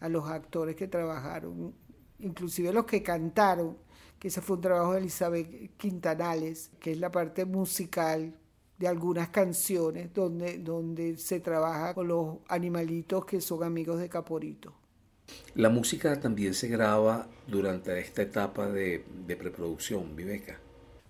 [0.00, 1.74] a los actores que trabajaron,
[2.18, 3.76] inclusive los que cantaron,
[4.18, 8.34] que ese fue un trabajo de Elizabeth Quintanales, que es la parte musical
[8.78, 14.74] de algunas canciones donde, donde se trabaja con los animalitos que son amigos de Caporito.
[15.54, 19.04] La música también se graba durante esta etapa de,
[19.38, 20.58] preproducción, Viveca.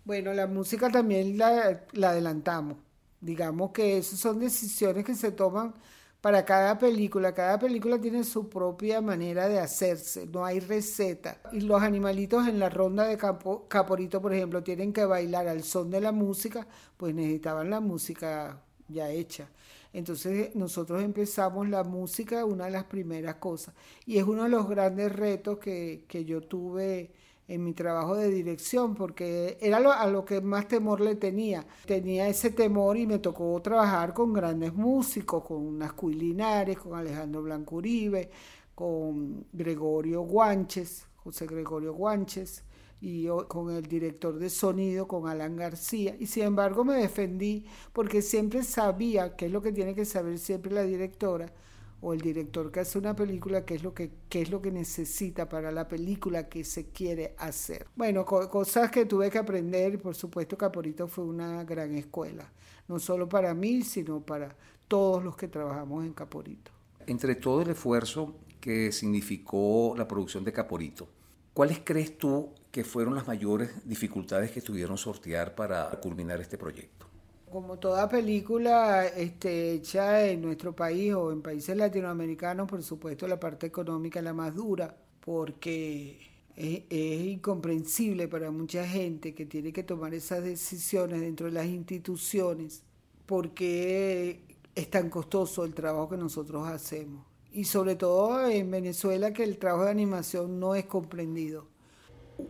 [0.05, 2.76] Bueno, la música también la, la adelantamos.
[3.20, 5.74] Digamos que esas son decisiones que se toman
[6.20, 7.35] para cada película.
[7.35, 11.40] Cada película tiene su propia manera de hacerse, no hay receta.
[11.52, 15.90] Y los animalitos en la ronda de Caporito, por ejemplo, tienen que bailar al son
[15.90, 19.48] de la música, pues necesitaban la música ya hecha.
[19.92, 23.74] Entonces nosotros empezamos la música, una de las primeras cosas.
[24.06, 27.11] Y es uno de los grandes retos que, que yo tuve
[27.51, 31.66] en mi trabajo de dirección, porque era a lo que más temor le tenía.
[31.84, 37.42] Tenía ese temor y me tocó trabajar con grandes músicos, con Nascuy Linares, con Alejandro
[37.42, 38.30] Blanco Uribe,
[38.72, 42.62] con Gregorio Guanches, José Gregorio Guanches,
[43.01, 46.14] y con el director de sonido, con Alan García.
[46.20, 50.38] Y sin embargo me defendí porque siempre sabía, que es lo que tiene que saber
[50.38, 51.53] siempre la directora,
[52.01, 55.48] o el director que hace una película, qué es lo que, es lo que necesita
[55.48, 57.86] para la película que se quiere hacer.
[57.96, 62.51] Bueno, cosas que tuve que aprender por supuesto Caporito fue una gran escuela,
[62.88, 64.55] no solo para mí, sino para
[64.88, 66.70] todos los que trabajamos en Caporito.
[67.07, 71.09] Entre todo el esfuerzo que significó la producción de Caporito,
[71.53, 77.09] ¿Cuáles crees tú que fueron las mayores dificultades que tuvieron sortear para culminar este proyecto?
[77.51, 83.40] Como toda película este, hecha en nuestro país o en países latinoamericanos, por supuesto la
[83.40, 86.20] parte económica es la más dura, porque
[86.55, 91.66] es, es, incomprensible para mucha gente que tiene que tomar esas decisiones dentro de las
[91.66, 92.84] instituciones,
[93.26, 94.42] porque
[94.76, 97.24] es tan costoso el trabajo que nosotros hacemos.
[97.53, 101.66] Y sobre todo en Venezuela que el trabajo de animación no es comprendido.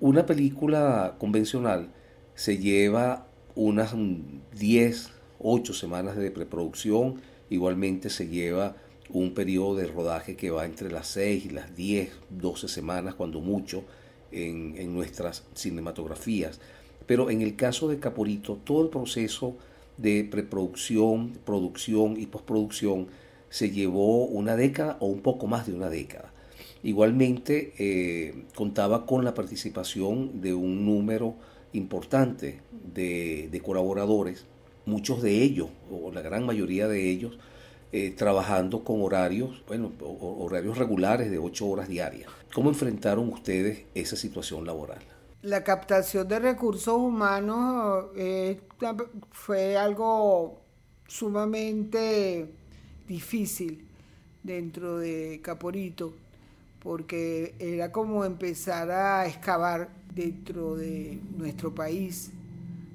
[0.00, 1.90] Una película convencional
[2.34, 3.29] se lleva
[3.60, 3.94] unas
[4.58, 7.20] 10, 8 semanas de preproducción.
[7.50, 8.74] Igualmente se lleva
[9.10, 13.40] un periodo de rodaje que va entre las 6 y las 10, 12 semanas, cuando
[13.40, 13.84] mucho,
[14.32, 16.58] en, en nuestras cinematografías.
[17.04, 19.56] Pero en el caso de Caporito, todo el proceso
[19.98, 23.08] de preproducción, producción y postproducción
[23.50, 26.32] se llevó una década o un poco más de una década.
[26.82, 31.34] Igualmente eh, contaba con la participación de un número
[31.72, 32.60] importante
[32.94, 34.46] de, colaboradores,
[34.86, 37.38] muchos de ellos, o la gran mayoría de ellos,
[37.92, 42.30] eh, trabajando con horarios, bueno, horarios regulares de ocho horas diarias.
[42.54, 45.00] ¿Cómo enfrentaron ustedes esa situación laboral?
[45.42, 48.60] La captación de recursos humanos eh,
[49.32, 50.60] fue algo
[51.08, 52.52] sumamente
[53.08, 53.88] difícil
[54.42, 56.14] dentro de Caporito
[56.80, 62.30] porque era como empezar a excavar dentro de nuestro país,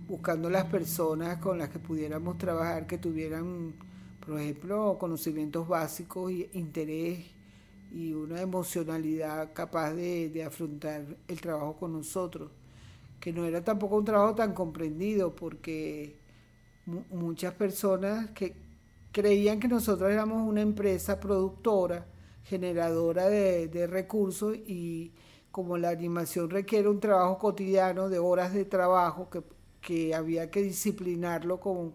[0.08, 3.74] buscando las personas con las que pudiéramos trabajar, que tuvieran,
[4.26, 7.26] por ejemplo, conocimientos básicos y interés
[7.94, 12.52] y una emocionalidad capaz de, afrontar el trabajo con nosotros,
[13.20, 16.16] que no era tampoco un trabajo tan comprendido, porque
[17.10, 18.54] muchas personas que
[19.12, 22.06] creían que nosotros éramos una empresa productora,
[22.44, 25.12] generadora de, recursos y
[25.56, 29.42] como la animación requiere un trabajo cotidiano de horas de trabajo que,
[29.80, 31.94] que había que disciplinarlo como,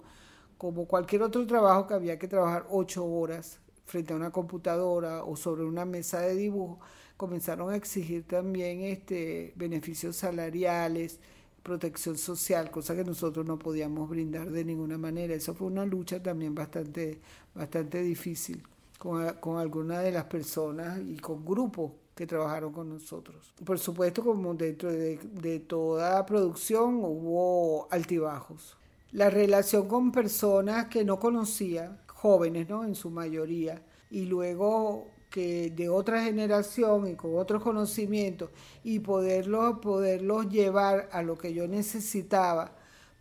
[0.56, 5.36] como cualquier otro trabajo que había que trabajar ocho horas frente a una computadora o
[5.36, 6.80] sobre una mesa de dibujo,
[7.18, 11.20] comenzaron a exigir también este, beneficios salariales,
[11.62, 15.34] protección social, cosa que nosotros no podíamos brindar de ninguna manera.
[15.34, 17.20] Eso fue una lucha también bastante,
[17.54, 18.62] bastante difícil
[18.98, 21.92] con, con algunas de las personas y con grupos
[22.26, 23.52] trabajaron con nosotros.
[23.64, 28.76] Por supuesto, como dentro de, de toda producción hubo altibajos.
[29.12, 32.84] La relación con personas que no conocía, jóvenes, ¿no?
[32.84, 38.50] En su mayoría, y luego que de otra generación y con otros conocimientos
[38.82, 42.72] y poderlos, poderlos llevar a lo que yo necesitaba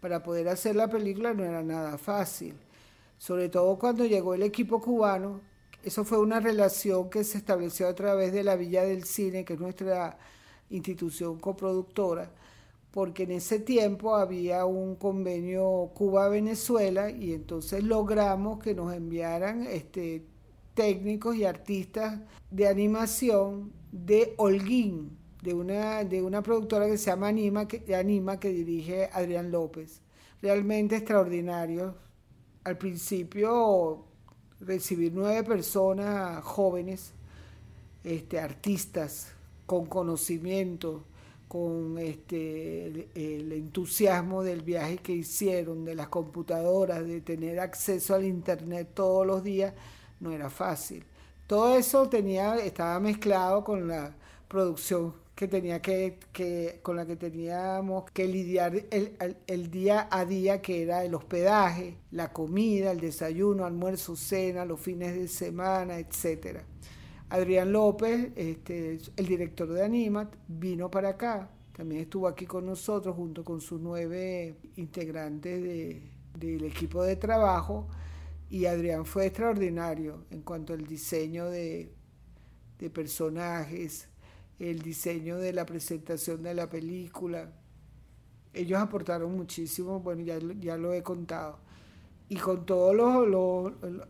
[0.02, 2.56] para poder hacer la película no era nada fácil.
[3.18, 5.42] Sobre todo cuando llegó el equipo cubano,
[5.84, 9.54] eso fue una relación que se estableció a través de la Villa del Cine, que
[9.54, 10.18] es nuestra
[10.70, 12.32] institución coproductora,
[12.92, 20.26] porque en ese tiempo había un convenio Cuba-Venezuela y entonces logramos que nos enviaran este,
[20.74, 22.20] técnicos y artistas
[22.52, 28.40] de animación de Holguín, de una, de una productora que se llama Anima que, Anima,
[28.40, 30.02] que dirige Adrián López.
[30.42, 31.96] Realmente extraordinario.
[32.64, 34.09] Al principio
[34.62, 37.14] recibir nueve personas jóvenes,
[38.04, 39.32] este, artistas
[39.66, 41.04] con conocimiento,
[41.48, 48.26] con este, el, entusiasmo del viaje que hicieron, de las computadoras, de tener acceso al
[48.26, 49.74] internet todos los días,
[50.20, 51.04] no era fácil.
[51.48, 54.16] Todo eso tenía, estaba mezclado con la
[54.48, 59.16] producción que tenía que, que, con la que teníamos que lidiar el,
[59.48, 64.82] el, día a día, que era el hospedaje, la comida, el desayuno, almuerzo, cena, los
[64.82, 66.66] fines de semana, etcétera.
[67.30, 73.16] Adrián López, este, el director de Animat, vino para acá, también estuvo aquí con nosotros
[73.16, 77.88] junto con sus nueve integrantes de, del equipo de trabajo
[78.50, 81.94] y Adrián fue extraordinario en cuanto al diseño de,
[82.78, 84.09] de personajes,
[84.60, 87.52] el diseño de la presentación de la película.
[88.54, 91.60] Ellos aportaron muchísimo, bueno, ya, ya lo he contado.
[92.30, 92.96] Y con todas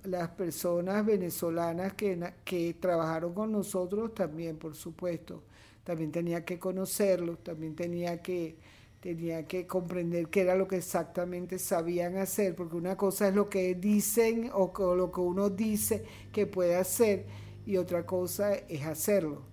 [0.04, 5.44] las personas venezolanas que, que trabajaron con nosotros también, por supuesto.
[5.84, 8.58] También tenía que conocerlos, también tenía que,
[9.00, 13.50] tenía que comprender qué era lo que exactamente sabían hacer, porque una cosa es lo
[13.50, 17.26] que dicen o lo que uno dice que puede hacer
[17.66, 19.49] y otra cosa es hacerlo.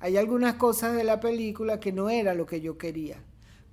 [0.00, 3.22] Hay algunas cosas de la película que no era lo que yo quería,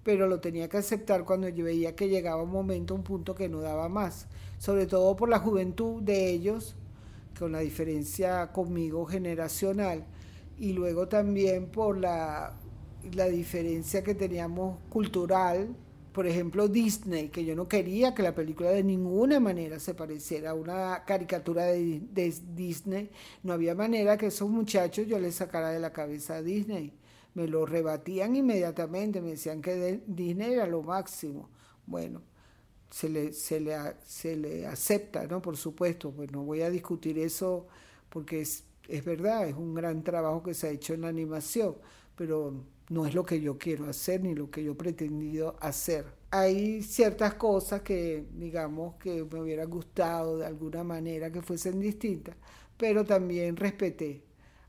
[0.04, 3.50] pero lo tenía que aceptar cuando yo veía que llegaba un momento, un punto que
[3.50, 4.28] no daba más,
[4.60, 6.76] sobre todo por la juventud de ellos,
[7.40, 10.06] con la diferencia conmigo generacional,
[10.60, 12.54] y luego también por la
[13.14, 15.76] la diferencia que teníamos cultural,
[16.18, 20.50] por ejemplo, Disney, que yo no quería que la película de ninguna manera se pareciera
[20.50, 22.02] a una caricatura de,
[22.56, 23.12] Disney.
[23.44, 26.92] No había manera que esos muchachos yo les sacara de la cabeza a Disney.
[27.36, 31.52] Me lo rebatían inmediatamente, me decían que Disney era lo máximo.
[31.86, 32.24] Bueno,
[32.90, 35.40] se le, se le, se le acepta, ¿no?
[35.40, 37.68] Por supuesto, pues no voy a discutir eso
[38.10, 41.76] porque es, es verdad, es un gran trabajo que se ha hecho en la animación,
[42.16, 42.56] pero
[42.90, 46.06] no es lo que yo quiero hacer ni lo que yo he pretendido hacer.
[46.32, 52.36] Hay ciertas cosas que, digamos, que me hubieran gustado de alguna manera que fuesen distintas,
[52.78, 54.24] pero también respeté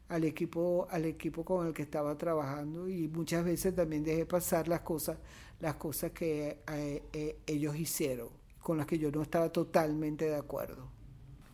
[0.08, 4.66] al equipo, al equipo con el que estaba trabajando y muchas veces también dejé pasar
[4.66, 5.18] las cosas,
[5.60, 8.28] las cosas que eh, eh, ellos hicieron,
[8.60, 10.88] con las que yo no estaba totalmente de acuerdo.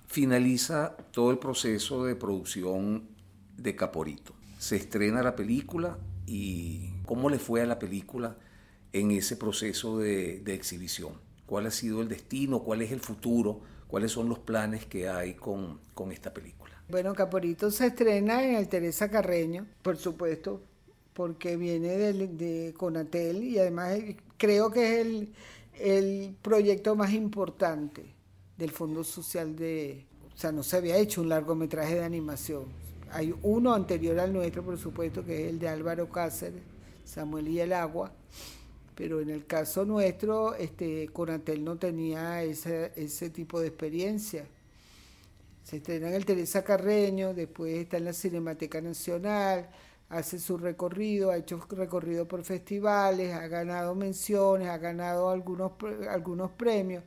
[0.06, 3.08] Finaliza todo el proceso de producción
[3.56, 4.34] de Caporito.
[4.58, 8.36] Se estrena la película y cómo le fue a la película
[8.92, 11.14] en ese proceso de, exhibición.
[11.46, 12.62] ¿Cuál ha sido el destino?
[12.62, 13.60] ¿Cuál es el futuro?
[13.88, 16.72] ¿Cuáles son los planes que hay con, esta película?
[16.88, 20.62] Bueno, Caporito se estrena en el Teresa Carreño, por supuesto,
[21.12, 23.98] porque viene de, Conatel y además
[24.36, 25.32] creo que es el,
[25.78, 28.14] el proyecto más importante
[28.56, 30.06] del Fondo Social de...
[30.34, 32.83] O sea, no se había hecho un largometraje de animación
[33.14, 36.62] hay uno anterior al nuestro, por supuesto, que es el de Álvaro Cáceres,
[37.04, 38.10] Samuel y el Agua,
[38.96, 44.44] pero en el caso nuestro, este, Conatel no tenía ese, ese tipo de experiencia.
[45.62, 49.70] Se estrena en el Teresa Carreño, después está en la Cinemateca Nacional,
[50.08, 55.72] hace su recorrido, ha hecho recorrido por festivales, ha ganado menciones, ha ganado algunos,
[56.10, 57.04] algunos premios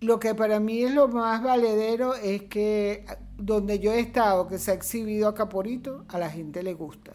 [0.00, 3.04] lo que para mí es lo más valedero es que
[3.36, 7.12] donde yo he estado, que se ha exhibido a Caporito, a la gente le gusta.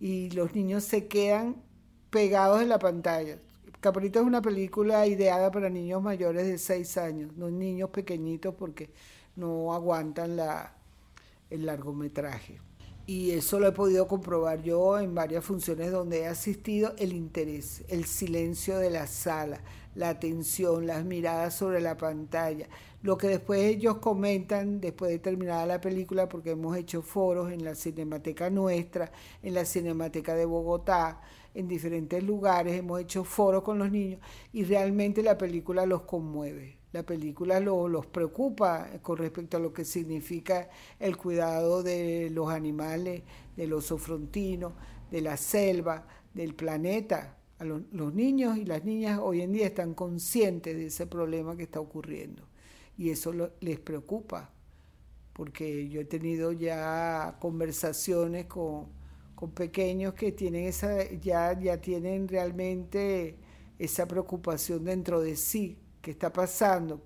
[0.00, 1.56] Y los niños se quedan
[2.10, 3.38] pegados en la pantalla.
[3.80, 8.90] Caporito es una película ideada para niños mayores de 6 años, no niños pequeñitos porque
[9.36, 10.74] no aguantan la,
[11.50, 12.58] el largometraje.
[13.08, 17.84] Y eso lo he podido comprobar yo en varias funciones donde he asistido, el interés,
[17.86, 19.60] el silencio de la sala,
[19.94, 22.66] la atención, las miradas sobre la pantalla,
[23.02, 27.64] lo que después ellos comentan después de terminada la película, porque hemos hecho foros en
[27.64, 31.20] la Cinemateca nuestra, en la Cinemateca de Bogotá,
[31.54, 34.20] en diferentes lugares, hemos hecho foros con los niños
[34.52, 36.76] y realmente la película los conmueve.
[36.96, 43.22] La película los preocupa con respecto a lo que significa el cuidado de los animales,
[43.54, 44.72] del oso frontino,
[45.10, 50.74] de la selva, del planeta, los, niños y las niñas hoy en día están conscientes
[50.74, 52.48] de ese problema que está ocurriendo.
[52.96, 53.30] Y eso
[53.60, 54.54] les preocupa
[55.34, 58.88] porque yo he tenido ya conversaciones con,
[59.54, 63.36] pequeños que tienen esa ya ya tienen realmente
[63.78, 65.76] esa preocupación dentro de sí
[66.06, 67.02] que está pasando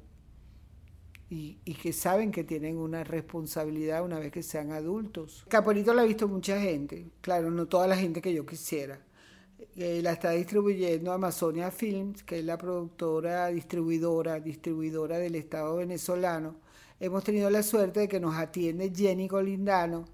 [1.30, 5.46] y, y, que saben que tienen una responsabilidad una vez que sean adultos.
[5.48, 9.01] Caporito la ha visto mucha gente, claro, no toda la gente que yo quisiera,
[9.74, 16.57] la está distribuyendo Amazonia Films, que es la productora, distribuidora, distribuidora del Estado venezolano.
[16.98, 20.05] Hemos tenido la suerte de que nos atiende Jenny Golindano,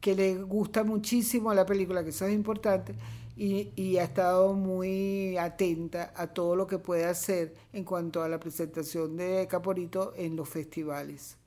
[0.00, 2.94] que le gusta muchísimo la película, que eso es importante,
[3.40, 8.28] y, y, ha estado muy atenta a todo lo que puede hacer en cuanto a
[8.28, 11.38] la presentación de Caporito en los festivales,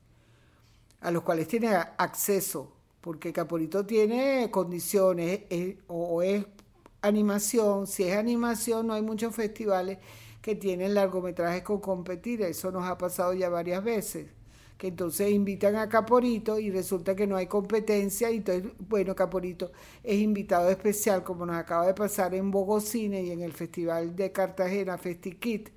[1.00, 5.42] a los cuales tiene acceso, porque Caporito tiene condiciones
[5.86, 6.44] o es
[7.00, 9.98] animación, si es animación, no hay muchos festivales
[10.42, 14.26] que tienen largometrajes con competir, eso nos ha pasado ya varias veces,
[14.86, 19.72] entonces invitan a Caporito y resulta que no hay competencia y entonces, bueno, Caporito
[20.02, 24.30] es invitado especial, como nos acaba de pasar en Bogocine y en el Festival de
[24.32, 25.70] Cartagena, FestiKit,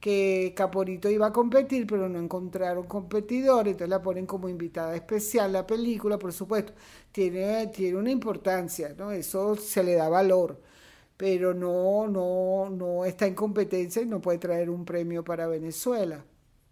[0.00, 5.52] que Caporito iba a competir, pero no encontraron competidores, entonces la ponen como invitada especial.
[5.52, 6.72] La película, por supuesto,
[7.12, 9.10] tiene, tiene una importancia, ¿no?
[9.12, 10.60] Eso se le da valor,
[11.16, 16.24] pero no, no, no está en competencia y no puede traer un premio para Venezuela.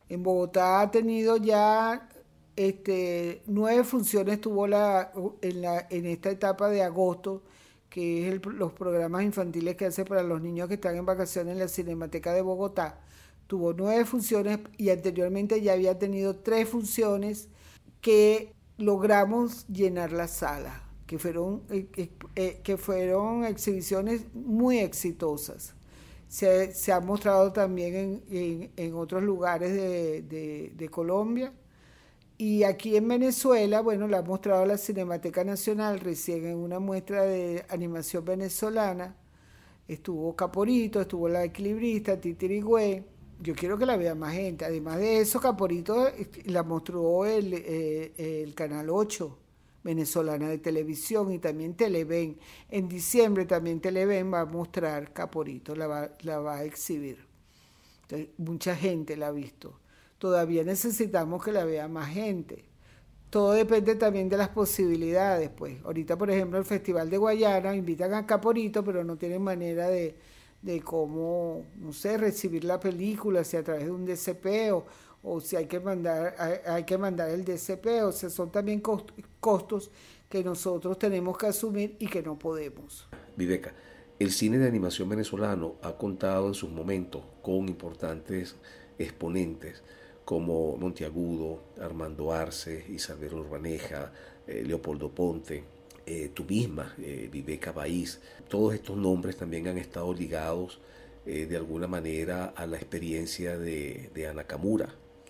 [0.09, 2.09] En Bogotá ha tenido ya
[2.57, 7.43] este, nueve funciones, tuvo la, en, en esta etapa de agosto,
[7.91, 11.59] que es los programas infantiles que hace para los niños que están en vacaciones en
[11.61, 13.01] la Cinemateca de Bogotá
[13.47, 17.49] tuvo nueve funciones y anteriormente ya había tenido tres funciones
[18.01, 21.89] que logramos llenar la sala, que fueron, eh,
[22.37, 25.75] eh, que fueron exhibiciones muy exitosas.
[26.29, 28.23] Se, se ha mostrado también
[28.77, 31.53] en, otros lugares de, Colombia
[32.39, 37.23] Y aquí en Venezuela, bueno, la ha mostrado la Cinemateca Nacional recién en una muestra
[37.23, 39.17] de animación venezolana.
[39.89, 43.05] Estuvo Caporito, estuvo la equilibrista, Titirigüe.
[43.41, 44.65] Yo quiero que la vea más gente.
[44.65, 46.09] Además de eso, Caporito
[46.47, 49.39] la mostró el, eh, el Canal 8
[49.85, 52.39] venezolana de televisión y también Televen.
[52.71, 57.19] En diciembre también Televen va a mostrar Caporito, la va, la va a exhibir.
[58.39, 59.79] mucha gente la ha visto.
[60.19, 62.65] Todavía necesitamos que la vea más gente.
[63.29, 65.85] Todo depende también de las posibilidades, pues.
[65.85, 70.15] Ahorita, por ejemplo, el Festival de Guayana invitan a Caporito, pero no tienen manera de,
[70.63, 74.87] de cómo, no sé, recibir la película, si a través de un DCP o,
[75.25, 78.81] o si hay que mandar, hay, que mandar el DCP, o sea, son también
[79.41, 79.91] costos
[80.29, 83.09] que nosotros tenemos que asumir y que no podemos.
[83.37, 83.73] Viveca,
[84.19, 88.55] el cine de animación venezolano ha contado en sus momentos con importantes
[88.99, 89.83] exponentes
[90.25, 94.13] como Monteagudo, Armando Arce, Isabel Urbaneja,
[94.47, 95.65] eh, Leopoldo Ponte,
[96.07, 98.21] eh, tú misma, eh, Viveca Baís.
[98.49, 100.81] Todos estos nombres también han estado ligados
[101.25, 104.45] de alguna manera a la experiencia de, de Ana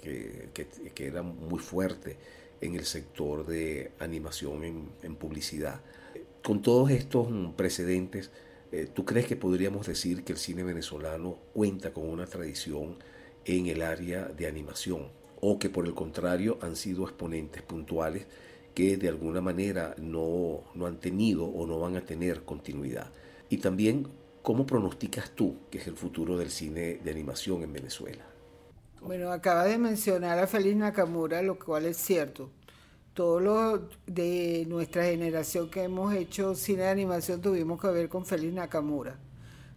[0.04, 0.52] Kamura,
[0.94, 2.16] que, era muy fuerte
[2.60, 4.64] en el sector de animación
[5.02, 5.80] en, publicidad.
[6.42, 8.30] Con todos estos precedentes,
[8.72, 12.96] eh, ¿tú crees que podríamos decir que el cine venezolano cuenta con una tradición
[13.44, 15.08] en el área de animación?
[15.40, 18.26] ¿O que por el contrario han sido exponentes puntuales
[18.74, 23.10] que de alguna manera no, no han tenido o no van a tener continuidad?
[23.50, 24.08] Y también,
[24.42, 28.33] ¿cómo pronosticas tú que es el futuro del cine de animación en Venezuela?
[29.04, 32.50] Bueno, acaba de mencionar a Félix Nakamura, lo cual es cierto.
[33.12, 38.24] Todos los de nuestra generación que hemos hecho cine de animación tuvimos que ver con
[38.24, 39.18] Félix Nakamura,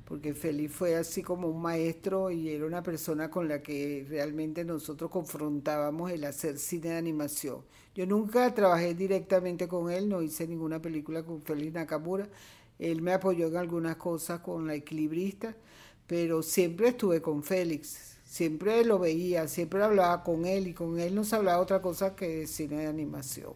[0.06, 4.64] porque Félix fue así como un maestro y era una persona con la que realmente
[4.64, 7.66] nosotros confrontábamos el hacer cine de animación.
[7.96, 12.30] Yo nunca trabajé directamente con él, no hice ninguna película con Félix Nakamura.
[12.80, 15.54] Él me apoyó en algunas cosas con la equilibrista,
[16.08, 21.16] pero siempre estuve con Félix Siempre lo veía, siempre hablaba con él y con él
[21.16, 23.54] no se hablaba otra cosa que cine de animación.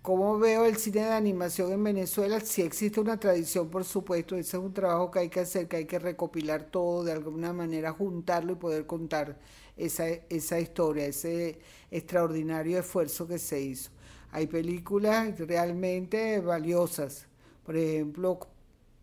[0.00, 2.38] ¿Cómo veo el cine de animación en Venezuela?
[2.40, 5.78] Si existe una tradición, por supuesto, ese es un trabajo que hay que hacer, que
[5.78, 9.36] hay que recopilar todo, de alguna manera juntarlo y poder contar
[9.76, 11.58] esa, esa historia, ese
[11.90, 13.90] extraordinario esfuerzo que se hizo.
[14.30, 17.26] Hay películas realmente valiosas,
[17.66, 18.38] por ejemplo,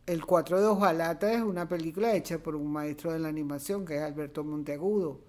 [0.08, 3.98] el Cuatro de Ojalata es una película hecha por un maestro de la animación, que
[3.98, 5.20] es Alberto Monteagudo.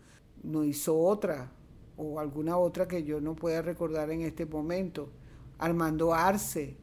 [0.45, 1.51] No hizo otra,
[1.97, 5.11] o alguna otra que yo no pueda recordar en este momento.
[5.59, 6.77] Armando Arce,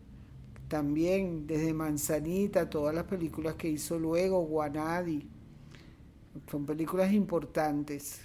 [0.67, 5.29] también desde Manzanita, todas las películas que hizo luego, Guanadi.
[6.51, 8.19] Son películas importantes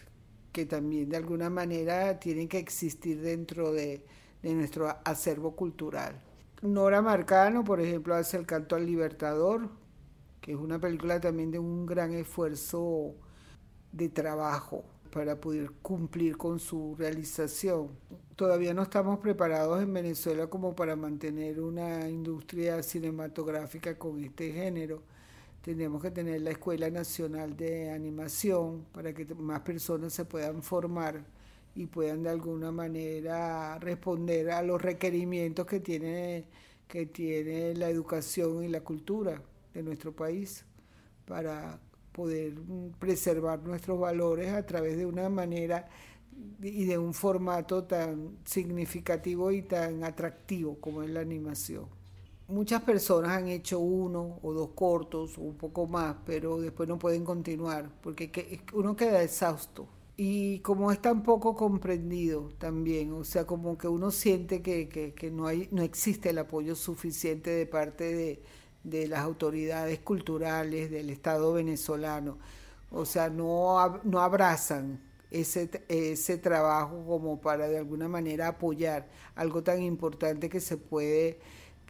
[0.51, 4.05] que también de alguna manera tienen que existir dentro de,
[4.43, 6.21] de nuestro acervo cultural.
[6.63, 9.71] Nora Marcano, por ejemplo, hace El canto al libertador,
[10.43, 13.15] que es una película también de un gran esfuerzo
[13.93, 17.89] de trabajo para poder cumplir con su realización.
[18.37, 25.03] Todavía no estamos preparados en Venezuela como para mantener una industria cinematográfica con este género.
[25.63, 31.25] Tenemos que tener la Escuela Nacional de Animación para que más personas se puedan formar
[31.75, 36.47] y puedan de alguna manera responder a los requerimientos que tiene,
[36.89, 39.43] que tiene la educación y la cultura
[39.73, 40.65] de nuestro país
[41.25, 41.81] para
[42.13, 42.55] poder
[42.99, 45.89] preservar nuestros valores a través de una manera
[46.61, 51.87] y de un formato tan significativo y tan atractivo como es la animación.
[52.49, 56.99] Muchas personas han hecho uno o dos cortos o un poco más, pero después no
[56.99, 59.87] pueden continuar porque uno queda exhausto
[60.23, 65.47] y como es tan poco comprendido también, o sea, como que uno siente que, no,
[65.47, 68.43] hay, no existe el apoyo suficiente de parte
[68.85, 72.37] de, las autoridades culturales del Estado venezolano,
[72.91, 75.01] o sea, no, no abrazan
[75.31, 81.39] ese, ese trabajo como para de alguna manera apoyar algo tan importante que se puede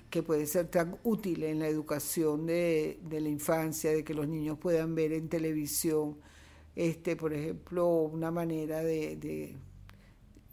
[0.09, 4.28] que puede ser tan útil en la educación de, de la infancia, de que los
[4.28, 6.16] niños puedan ver en televisión
[6.77, 9.16] este, por ejemplo, una manera de,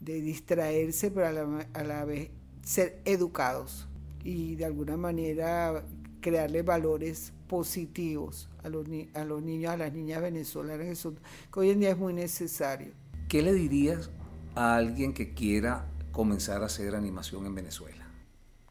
[0.00, 2.30] de, distraerse, pero a la, vez
[2.62, 3.88] ser educados
[4.24, 5.84] y de alguna manera
[6.20, 11.06] crearle valores positivos a los, a los niños, a las niñas venezolanas,
[11.52, 12.92] que hoy en día es muy necesario.
[13.28, 14.10] ¿Qué le dirías
[14.54, 18.06] a alguien que quiera comenzar a hacer animación en Venezuela?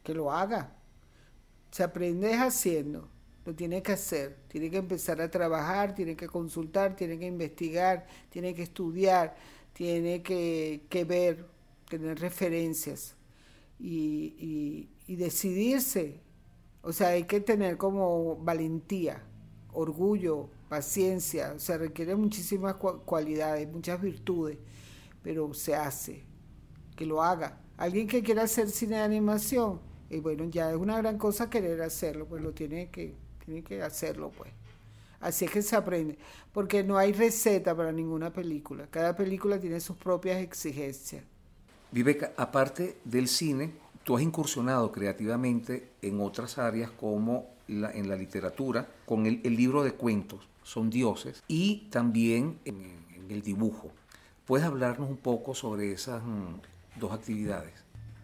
[0.03, 0.75] Que lo haga.
[1.71, 3.09] Se aprende haciendo
[3.47, 8.05] lo tiene que hacer, tiene que empezar a trabajar, tiene que consultar, tiene que investigar,
[8.29, 9.37] tiene que estudiar,
[9.71, 11.45] tiene que, ver
[11.89, 13.15] tener referencias
[13.79, 16.19] y, y decidirse.
[16.81, 19.23] O sea, hay que tener como valentía,
[19.71, 24.57] orgullo, paciencia, o sea, requiere muchísimas cualidades, muchas virtudes,
[25.23, 26.25] pero se hace,
[26.97, 27.61] que lo haga.
[27.77, 29.79] Alguien que quiera hacer cine de animación,
[30.09, 33.15] y bueno, ya es una gran cosa querer hacerlo, pues lo tiene que,
[33.47, 34.51] tiene que hacerlo, pues.
[35.21, 36.17] Así es que se aprende,
[36.53, 38.87] porque no hay receta para ninguna película.
[38.91, 41.23] Cada película tiene sus propias exigencias.
[41.91, 43.71] Viveca, aparte del cine,
[44.03, 49.93] tú has incursionado creativamente en otras áreas como en la literatura, con el, libro de
[49.93, 52.81] cuentos, son dioses, y también en,
[53.15, 53.91] en, el dibujo.
[54.45, 57.73] ¿Puedes hablarnos un poco sobre esas mm, dos actividades?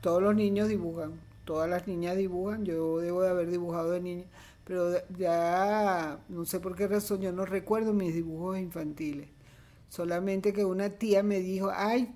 [0.02, 1.14] Todos los niños dibujan,
[1.46, 4.24] todas las niñas dibujan, yo debo de haber dibujado de niña,
[4.66, 9.30] pero ya no sé por qué razón yo no recuerdo mis dibujos infantiles.
[9.90, 12.14] Solamente que una tía me dijo, ay,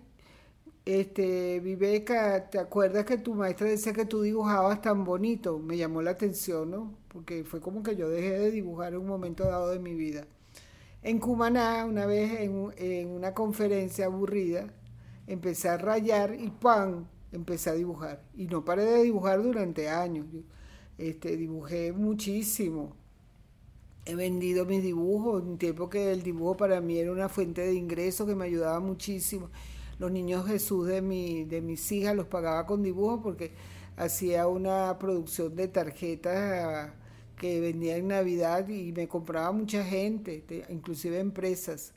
[0.85, 5.59] este, Viveca, ¿te acuerdas que tu maestra decía que tú dibujabas tan bonito?
[5.59, 6.97] Me llamó la atención, ¿no?
[7.09, 10.25] Porque fue como que yo dejé de dibujar en un momento dado de mi vida.
[11.03, 14.67] En Cumaná, una vez en, en una conferencia aburrida,
[15.27, 17.05] empecé a rayar y ¡pam!
[17.31, 18.23] empecé a dibujar.
[18.35, 20.25] Y no paré de dibujar durante años.
[20.97, 22.95] Este, dibujé muchísimo.
[24.05, 27.73] He vendido mis dibujos, un tiempo que el dibujo para mí era una fuente de
[27.73, 29.49] ingreso que me ayudaba muchísimo
[29.99, 33.51] los niños Jesús de, mi, de mis hijas los pagaba con dibujos porque
[33.95, 36.91] hacía una producción de tarjetas
[37.37, 41.93] que vendía en Navidad y me compraba mucha gente, inclusive empresas.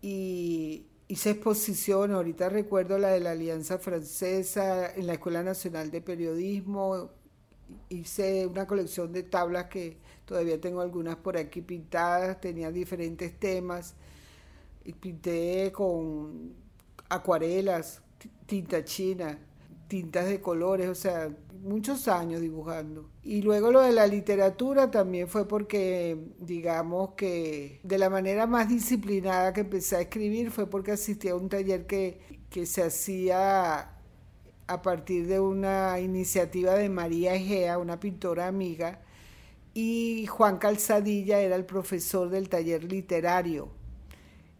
[0.00, 6.00] Y hice exposiciones, ahorita recuerdo la de la Alianza Francesa, en la Escuela Nacional de
[6.00, 7.10] Periodismo,
[7.92, 13.94] hice una colección de tablas que todavía tengo algunas por aquí pintadas, tenía diferentes temas,
[14.84, 16.54] y pinté con
[17.08, 18.02] acuarelas,
[18.46, 19.38] tinta china,
[19.88, 21.30] tintas de colores, o sea,
[21.62, 23.08] muchos años dibujando.
[23.22, 28.68] Y luego lo de la literatura también fue porque, digamos que de la manera más
[28.68, 33.91] disciplinada que empecé a escribir fue porque asistí a un taller que, que se hacía
[34.66, 39.00] a partir de una iniciativa de María Egea, una pintora amiga,
[39.74, 43.70] y Juan Calzadilla era el profesor del taller literario.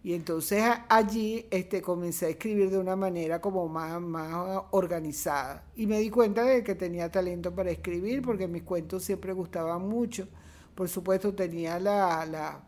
[0.05, 5.64] Y entonces allí este, comencé a escribir de una manera como más, más organizada.
[5.76, 9.88] Y me di cuenta de que tenía talento para escribir porque mis cuentos siempre gustaban
[9.88, 10.26] mucho.
[10.74, 12.64] Por supuesto tenía la, la,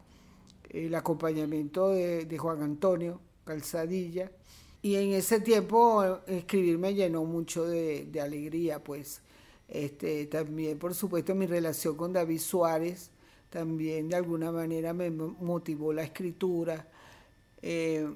[0.71, 4.31] el acompañamiento de, de Juan Antonio Calzadilla.
[4.85, 9.23] Y en ese tiempo escribir me llenó mucho de, de alegría, pues.
[9.69, 13.11] Este, también, por supuesto, mi relación con David Suárez
[13.49, 16.89] también de alguna manera me motivó la escritura
[17.67, 18.07] eh,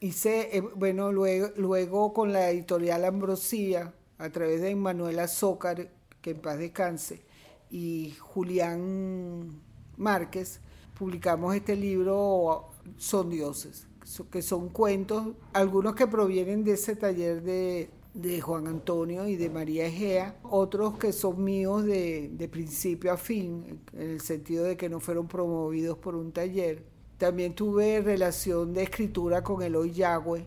[0.00, 6.32] hice, eh, bueno, luego, luego con la editorial Ambrosía, a través de Manuela Zócar, que
[6.32, 7.22] en paz descanse,
[7.70, 9.62] y Julián
[9.96, 10.60] Márquez,
[10.98, 12.68] publicamos este libro
[12.98, 13.87] Son Dioses,
[14.30, 19.50] que son cuentos, algunos que provienen de ese taller de, de Juan Antonio y de
[19.50, 24.76] María Egea, otros que son míos de, de principio a fin, en el sentido de
[24.76, 30.46] que no fueron promovidos por un taller también tuve relación de escritura con Eloy Yagüe,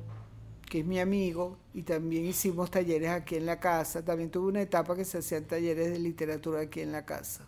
[0.70, 4.06] que es mi amigo, y también hicimos talleres aquí en la casa.
[4.06, 7.46] También tuve una etapa que se hacían talleres de literatura aquí en la casa.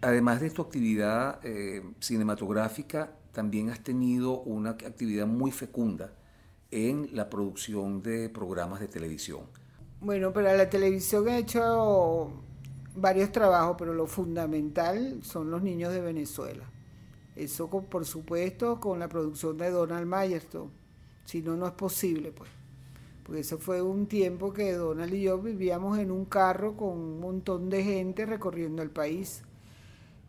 [0.00, 6.12] Además de tu actividad eh, cinematográfica, también has tenido una actividad muy fecunda
[6.70, 9.40] en la producción de programas de televisión.
[10.00, 12.30] Bueno, para la televisión he hecho
[12.96, 16.64] varios trabajos, pero lo fundamental son los niños de Venezuela.
[17.36, 20.70] Eso, por supuesto, con la producción de Donald Mayerton.
[21.24, 22.50] Si no, no es posible, pues.
[23.22, 27.20] Porque eso fue un tiempo que Donald y yo vivíamos en un carro con un
[27.20, 29.42] montón de gente recorriendo el país.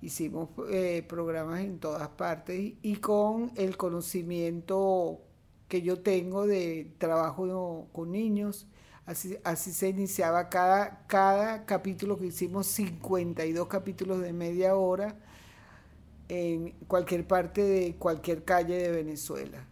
[0.03, 5.21] Hicimos eh, programas en todas partes y, con el conocimiento
[5.69, 8.67] que yo tengo de trabajo con niños.
[9.05, 15.15] Así, así se iniciaba cada, cada capítulo que hicimos, 52 capítulos de media hora
[16.27, 19.69] en cualquier parte de cualquier calle de Venezuela.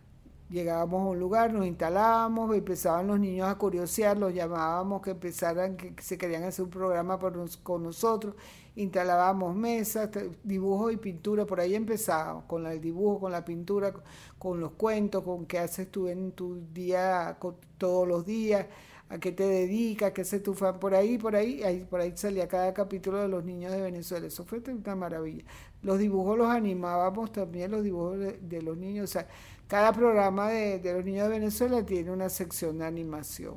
[0.50, 5.76] Llegábamos a un lugar, nos instalábamos, empezaban los niños a curiosear, los llamábamos que empezaran,
[5.76, 7.20] que se querían hacer un programa
[7.64, 8.36] con nosotros,
[8.76, 10.10] instalábamos mesas,
[10.44, 13.94] dibujos y pintura, por ahí empezábamos, con el dibujo, con la pintura,
[14.38, 17.38] con los cuentos, con qué haces tú en tu día,
[17.78, 18.68] todos los días,
[19.10, 22.14] a qué te dedicas, qué haces tu fan, por ahí, por ahí, ahí, por ahí
[22.16, 25.44] salía cada capítulo de los niños de Venezuela, eso fue una maravilla.
[25.82, 29.28] Los dibujos los animábamos también, los dibujos de, los niños, o sea,
[29.68, 33.56] cada programa de, de, los niños de Venezuela tiene una sección de animación.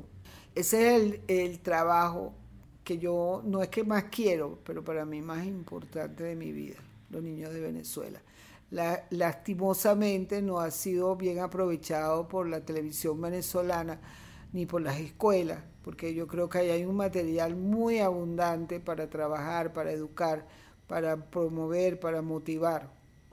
[0.55, 2.33] Ese es el trabajo
[2.85, 6.77] que yo no es que más quiero, pero para mí más importante de mi vida,
[7.09, 8.21] los niños de Venezuela.
[9.09, 13.99] lastimosamente no ha sido bien aprovechado por la televisión venezolana
[14.53, 19.09] ni por las escuelas, porque yo creo que ahí hay un material muy abundante para
[19.09, 20.47] trabajar, para educar,
[20.87, 22.91] para promover, para motivar.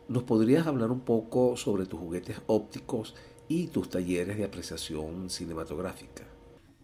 [0.08, 3.14] ¿Nos podrías hablar un poco sobre tus juguetes ópticos
[3.48, 6.31] y tus talleres de apreciación cinematográfica?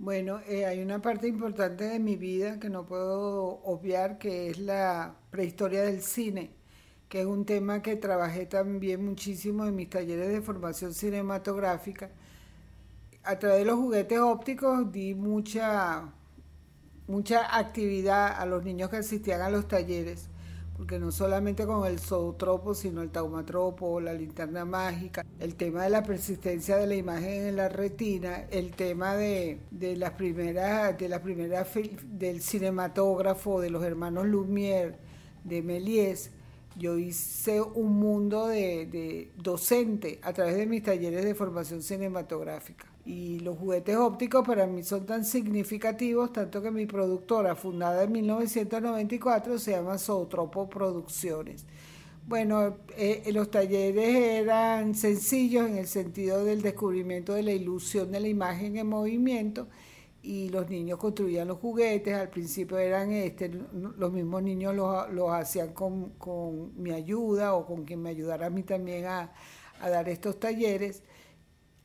[0.00, 4.58] Bueno, eh, hay una parte importante de mi vida que no puedo obviar, que es
[4.58, 6.52] la prehistoria del cine,
[7.08, 12.10] que es un tema que trabajé también muchísimo en mis talleres de formación cinematográfica.
[13.24, 16.12] A través de los juguetes ópticos di mucha,
[17.08, 20.28] mucha actividad a los niños que asistían a los talleres
[20.78, 25.90] porque no solamente con el zootropo, sino el taumatropo, la linterna mágica, el tema de
[25.90, 29.58] la persistencia de la imagen en la retina, el tema de,
[29.96, 31.66] las primeras, de la primera
[32.04, 34.94] del cinematógrafo, de los hermanos Lumière,
[35.42, 36.30] de Méliès.
[36.76, 42.86] Yo hice un mundo de docente a través de mis talleres de formación cinematográfica.
[43.08, 48.12] Y los juguetes ópticos para mí son tan significativos, tanto que mi productora, fundada en
[48.12, 51.64] 1994, se llama Zootropo Producciones.
[52.26, 58.20] Bueno, eh, los talleres eran sencillos en el sentido del descubrimiento de la ilusión de
[58.20, 59.68] la imagen en movimiento
[60.22, 62.12] y los niños construían los juguetes.
[62.14, 66.12] Al principio eran este, los mismos niños los, hacían con,
[66.76, 69.32] mi ayuda o con quien me ayudara a mí también a,
[69.80, 71.02] a dar estos talleres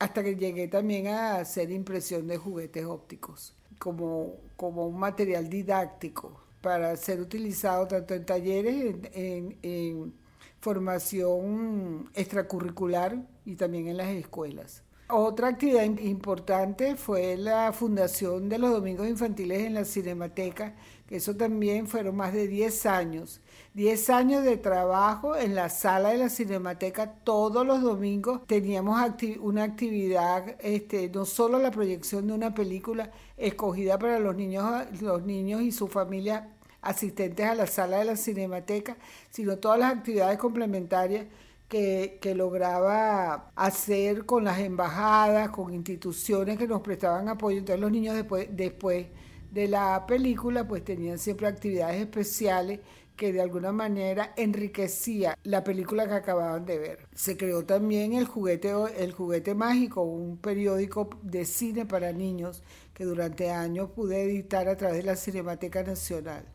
[0.04, 6.42] hasta que llegué también a hacer impresión de juguetes ópticos como, como un material didáctico
[6.60, 10.14] para ser utilizado tanto en talleres, en, en
[10.60, 14.84] formación extracurricular y también en las escuelas.
[15.08, 20.76] Otra actividad importante fue la fundación de los Domingos Infantiles en la Cinemateca,
[21.08, 23.40] que eso también fueron más de 10 años.
[23.74, 28.46] 10 años de trabajo en la sala de la Cinemateca todos los domingos.
[28.46, 29.02] Teníamos
[29.40, 34.66] una actividad, este, no solo la proyección de una película escogida para los niños,
[35.02, 36.44] los niños y sus familias
[36.84, 38.98] asistentes a la sala de la Cinemateca,
[39.32, 41.26] sino todas las actividades complementarias
[41.68, 47.58] que, lograba hacer con las embajadas, con instituciones que nos prestaban apoyo.
[47.58, 49.08] Entonces los niños después, después
[49.52, 52.80] de la película pues tenían siempre actividades especiales
[53.16, 57.08] que de alguna manera enriquecía la película que acababan de ver.
[57.14, 63.06] Se creó también el juguete, el juguete mágico, un periódico de cine para niños que
[63.06, 66.46] durante años pude editar a través de la Cinemateca Nacional.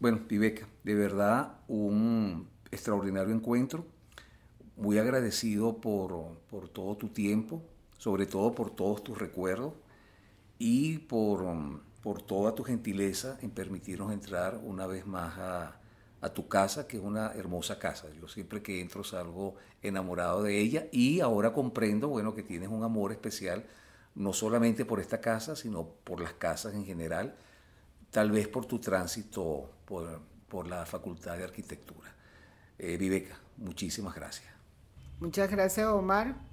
[0.00, 3.84] Bueno, Viveca, de verdad un extraordinario encuentro.
[4.76, 6.36] Muy agradecido por,
[6.72, 7.62] todo tu tiempo,
[7.96, 9.72] sobre todo por todos tus recuerdos
[10.58, 11.44] y por,
[12.08, 17.02] por toda tu gentileza en permitirnos entrar una vez más a, tu casa, que es
[17.02, 18.06] una hermosa casa.
[18.18, 22.82] Yo siempre que entro salgo enamorado de ella y ahora comprendo, bueno, que tienes un
[22.82, 23.66] amor especial,
[24.14, 27.36] no solamente por esta casa, sino por las casas en general,
[28.10, 32.14] tal vez por tu tránsito por, por la Facultad de Arquitectura.
[32.78, 34.48] Eh, Viveca, muchísimas gracias.
[35.20, 36.47] Muchas gracias, Omar.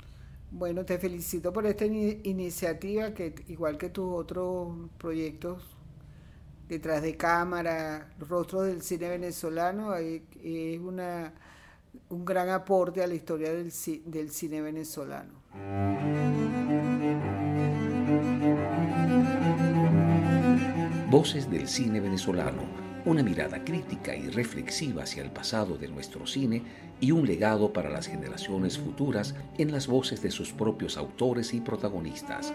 [0.51, 5.63] Bueno, te felicito por esta iniciativa que, igual que tus otros proyectos
[6.69, 11.33] detrás de cámara, Rostros del Cine Venezolano, es una,
[12.09, 13.71] un gran aporte a la historia del,
[14.05, 15.33] del cine venezolano.
[21.09, 26.63] Voces del cine venezolano una mirada crítica y reflexiva hacia el pasado de nuestro cine
[26.99, 31.61] y un legado para las generaciones futuras en las voces de sus propios autores y
[31.61, 32.53] protagonistas.